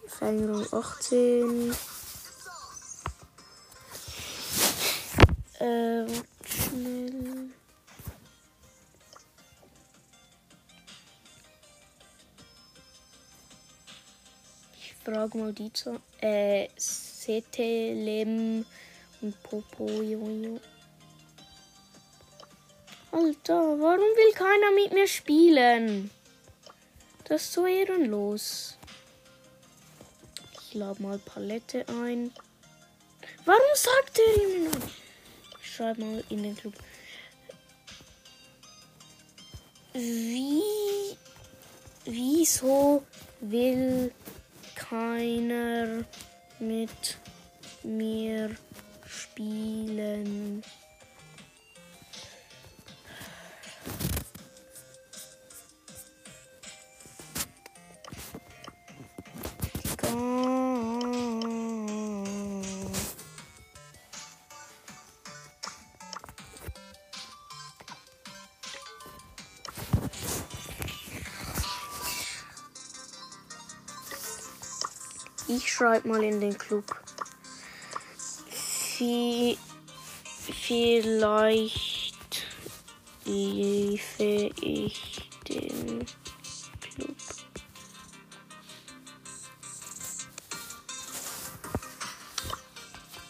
Verlängerung 0.08 0.66
18. 0.72 1.76
Äh, 5.60 6.06
Zwei. 15.30 15.98
Äh, 16.20 16.68
Setelem 16.76 18.66
und 19.20 19.42
Popo 19.42 19.86
Jojo. 19.86 20.60
Alter, 23.12 23.54
warum 23.54 23.98
will 23.98 24.32
keiner 24.34 24.72
mit 24.74 24.92
mir 24.92 25.06
spielen? 25.06 26.10
Das 27.24 27.42
ist 27.42 27.52
so 27.52 27.66
ehrenlos. 27.66 28.76
Ich 30.62 30.74
lade 30.74 31.00
mal 31.00 31.18
Palette 31.18 31.84
ein. 31.88 32.32
Warum 33.44 33.60
sagt 33.74 34.18
er 34.18 34.42
ihm 34.42 34.64
noch? 34.64 34.88
Ich 35.62 35.74
schreibe 35.74 36.00
mal 36.04 36.24
in 36.28 36.42
den 36.42 36.56
Club. 36.56 36.74
Wie. 39.92 40.62
Wieso 42.04 43.04
will 43.40 44.12
keiner 44.80 46.04
mit 46.58 47.18
mir 47.82 48.50
spielen. 49.06 50.62
Gar 59.98 60.39
Ich 75.52 75.72
schreibe 75.72 76.06
mal 76.06 76.22
in 76.22 76.40
den 76.40 76.56
Club. 76.56 76.84
Vi 78.98 79.58
vielleicht 80.38 82.46
liefe 83.24 84.50
ich 84.60 85.28
den 85.48 86.06
Club. 86.80 87.16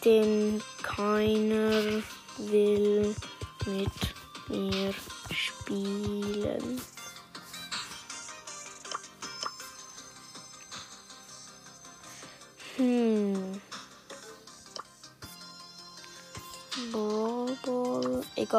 Denn 0.05 0.61
keiner 0.83 2.03
will 2.37 3.15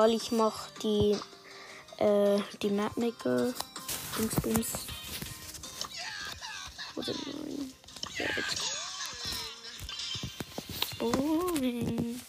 Egal, 0.03 0.17
ich 0.17 0.33
mach 0.33 0.69
die 0.83 1.17
äh, 1.99 2.41
die 2.61 2.71
Mapmaker 2.71 3.55
Dingsbums. 4.19 4.73
Oder 6.97 7.13
nein. 7.13 7.73
Ja, 8.19 8.27
jetzt. 8.37 8.63
Boring. 10.99 12.21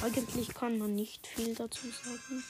Eigentlich 0.00 0.54
kann 0.54 0.78
man 0.78 0.94
nicht 0.94 1.26
viel 1.26 1.56
dazu 1.56 1.88
sagen. 1.88 2.44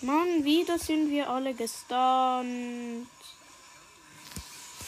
Mann, 0.00 0.44
wieder 0.44 0.78
sind 0.78 1.10
wir 1.10 1.28
alle 1.28 1.52
gestunt. 1.52 3.08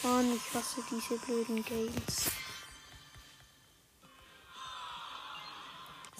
Mann, 0.03 0.35
ich 0.35 0.53
hasse 0.53 0.83
diese 0.91 1.17
blöden 1.17 1.63
Games. 1.63 2.29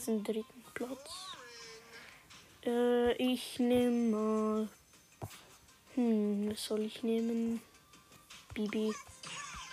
Den 0.07 0.23
dritten 0.23 0.63
Platz. 0.73 1.36
Äh, 2.65 3.11
ich 3.13 3.59
nehme 3.59 4.11
mal. 4.11 4.69
Hm, 5.95 6.49
was 6.49 6.63
soll 6.63 6.81
ich 6.81 7.03
nehmen? 7.03 7.61
Bibi. 8.53 8.93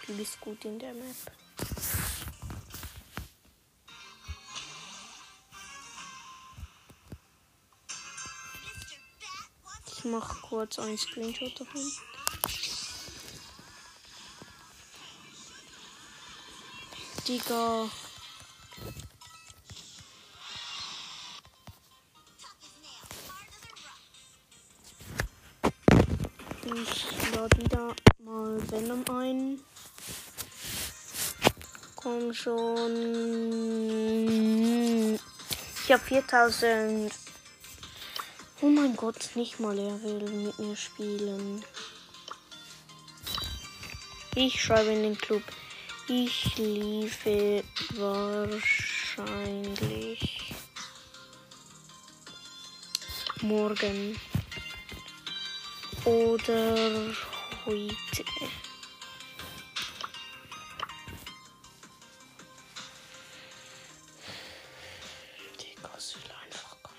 Bibi 0.07 0.23
ist 0.23 0.41
gut 0.41 0.65
in 0.65 0.79
der 0.81 0.95
Map. 0.95 1.17
Ich 9.87 10.05
mach 10.05 10.43
kurz 10.43 10.79
einen 10.81 10.99
Screenshot 10.99 11.61
davon. 11.61 11.93
Digga. 17.27 17.89
Ich 26.65 27.07
lade 27.35 27.59
wieder 27.59 27.95
mal 28.25 28.71
Venom 28.71 29.05
ein. 29.11 29.61
Komm 31.97 32.33
schon. 32.33 32.95
Ich 35.85 35.93
habe 35.93 36.03
4000. 36.03 37.13
Oh 38.63 38.67
mein 38.67 38.95
Gott, 38.97 39.31
nicht 39.35 39.61
mal 39.61 39.79
er 39.79 40.03
will 40.03 40.31
mit 40.31 40.59
mir 40.59 40.77
spielen. 40.77 41.65
Ich 44.35 44.63
schreibe 44.63 44.91
in 44.91 45.03
den 45.03 45.19
Club. 45.19 45.43
Ich 46.13 46.57
liefe 46.57 47.63
wahrscheinlich 47.91 48.83
morgen 53.43 54.19
oder 56.05 57.15
heute. 57.65 58.25
Digga, 65.61 65.91
einfach 66.43 66.77
kein. 66.83 66.93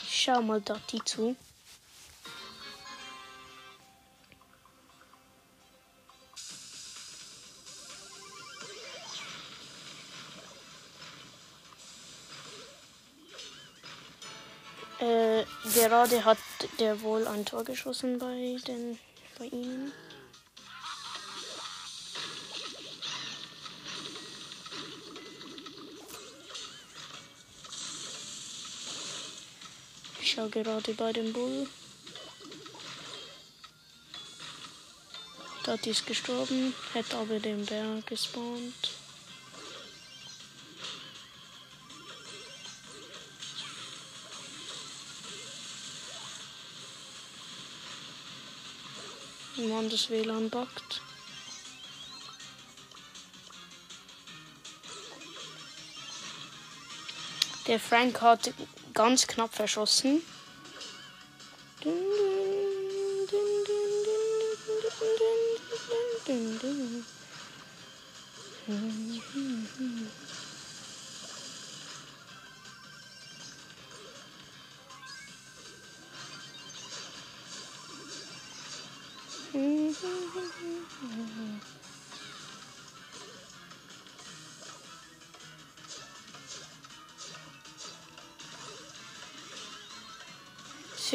Ich 0.00 0.22
schau 0.22 0.40
mal 0.40 0.62
Dati 0.62 1.04
zu. 1.04 1.36
Äh, 15.00 15.44
gerade 15.74 16.24
hat 16.24 16.38
der 16.80 17.00
wohl 17.02 17.26
ein 17.28 17.44
Tor 17.44 17.62
geschossen 17.62 18.18
bei 18.18 18.56
den 18.66 18.98
bei 19.38 19.44
ihnen. 19.46 19.92
Ich 30.20 30.32
schau 30.32 30.48
gerade 30.48 30.94
bei 30.94 31.12
dem 31.12 31.32
Bull. 31.32 31.68
Dort 35.64 35.86
ist 35.86 36.06
gestorben, 36.06 36.74
hätte 36.92 37.16
aber 37.16 37.38
den 37.38 37.64
Bär 37.66 38.02
gespawnt. 38.06 38.97
Mann, 49.68 49.88
das 49.90 50.10
WLAN 50.10 50.50
backt. 50.50 51.02
Der 57.66 57.78
Frank 57.78 58.22
hat 58.22 58.54
ganz 58.94 59.26
knapp 59.26 59.54
verschossen. 59.54 60.22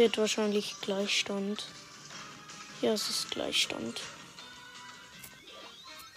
Wird 0.03 0.17
wahrscheinlich 0.17 0.75
Gleichstand. 0.81 1.63
Ja, 2.81 2.91
es 2.91 3.09
ist 3.09 3.31
Gleichstand. 3.31 4.01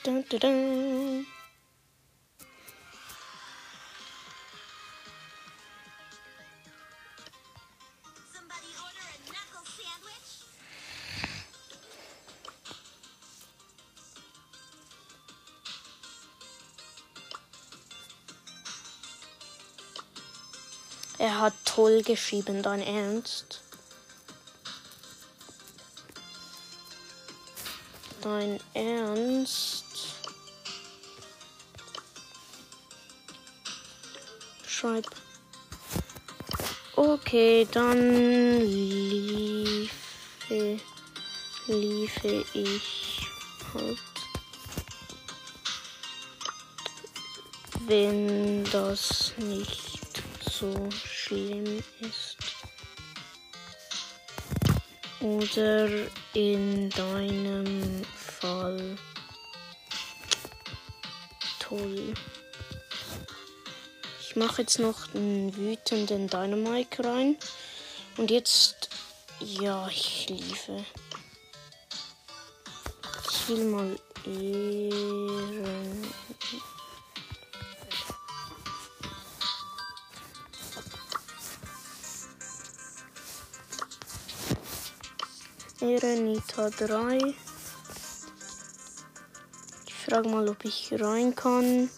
Dun, 0.02 0.24
dun, 0.28 0.40
dun. 0.40 1.26
Er 21.18 21.40
hat 21.40 21.54
toll 21.64 22.02
geschrieben, 22.02 22.64
dein 22.64 22.82
Ernst? 22.82 23.65
Dein 28.26 28.58
Ernst? 28.74 29.84
Schreib. 34.66 35.06
Okay, 36.96 37.68
dann 37.70 38.62
liefe, 38.62 39.90
liefe 41.68 42.44
ich 42.52 43.28
halt. 43.72 43.98
Wenn 47.86 48.64
das 48.72 49.34
nicht 49.36 50.20
so 50.40 50.88
schlimm 50.90 51.80
ist. 52.00 52.38
Oder 55.20 55.88
in 56.34 56.90
deinem 56.90 58.04
Fall 58.46 58.96
toll. 61.58 62.14
Ich 64.20 64.36
mache 64.36 64.62
jetzt 64.62 64.78
noch 64.78 65.12
einen 65.14 65.56
wütenden 65.56 66.28
Dynamike 66.28 67.04
rein. 67.04 67.36
Und 68.16 68.30
jetzt, 68.30 68.88
ja, 69.40 69.88
ich 69.88 70.28
liebe. 70.28 70.84
Ich 73.30 73.48
will 73.48 73.64
mal 73.64 73.96
Ehren. 74.26 76.06
Erenita 85.80 86.70
3. 86.70 87.34
Frage 90.16 90.30
mal, 90.30 90.48
ob 90.48 90.64
ich 90.64 90.94
rein 90.98 91.34
kann. 91.34 91.90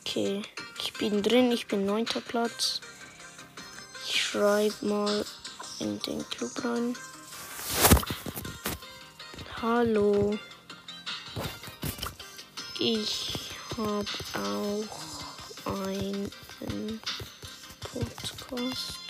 Okay, 0.00 0.42
ich 0.78 0.92
bin 0.92 1.22
drin, 1.22 1.50
ich 1.52 1.66
bin 1.66 1.86
neunter 1.86 2.20
Platz. 2.20 2.82
Ich 4.06 4.22
schreibe 4.22 4.74
mal 4.82 5.24
in 5.78 5.98
den 6.00 6.28
Club 6.28 6.50
rein. 6.62 6.94
Hallo. 9.62 10.38
Ich 12.78 13.38
habe 13.78 14.04
auch 14.34 15.80
einen 15.82 16.30
Podcast. 17.80 19.03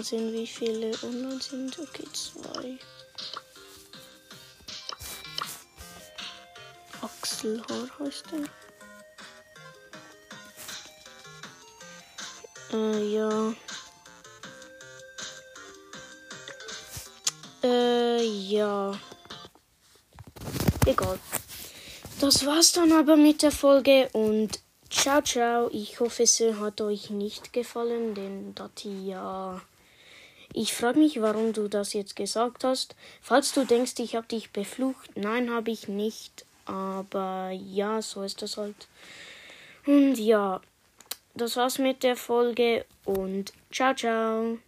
19, 0.00 0.32
wie 0.32 0.46
viele 0.46 0.92
online 1.02 1.38
sind? 1.42 1.78
Okay, 1.78 2.06
zwei. 2.14 2.78
Axel 7.02 7.62
heißt 7.98 8.24
der. 8.32 8.48
Äh, 12.72 13.14
ja. 13.14 13.52
Äh, 17.62 18.24
ja. 18.24 18.98
Egal. 20.86 21.18
Das 22.20 22.46
war's 22.46 22.72
dann 22.72 22.92
aber 22.92 23.16
mit 23.18 23.42
der 23.42 23.52
Folge 23.52 24.08
und 24.14 24.60
ciao, 24.88 25.20
ciao. 25.20 25.68
Ich 25.72 26.00
hoffe, 26.00 26.22
es 26.22 26.40
hat 26.40 26.80
euch 26.80 27.10
nicht 27.10 27.52
gefallen, 27.52 28.14
denn 28.14 28.54
das 28.54 28.70
ja. 28.84 29.60
Ich 30.62 30.74
frage 30.74 30.98
mich, 30.98 31.22
warum 31.22 31.54
du 31.54 31.68
das 31.68 31.94
jetzt 31.94 32.16
gesagt 32.16 32.64
hast. 32.64 32.94
Falls 33.22 33.54
du 33.54 33.64
denkst, 33.64 33.94
ich 33.96 34.14
habe 34.14 34.26
dich 34.26 34.50
beflucht, 34.50 35.16
nein, 35.16 35.50
habe 35.50 35.70
ich 35.70 35.88
nicht. 35.88 36.44
Aber 36.66 37.50
ja, 37.50 38.02
so 38.02 38.22
ist 38.22 38.42
das 38.42 38.58
halt. 38.58 38.76
Und 39.86 40.16
ja, 40.16 40.60
das 41.32 41.56
war's 41.56 41.78
mit 41.78 42.02
der 42.02 42.14
Folge 42.14 42.84
und 43.06 43.54
ciao, 43.72 43.94
ciao. 43.94 44.58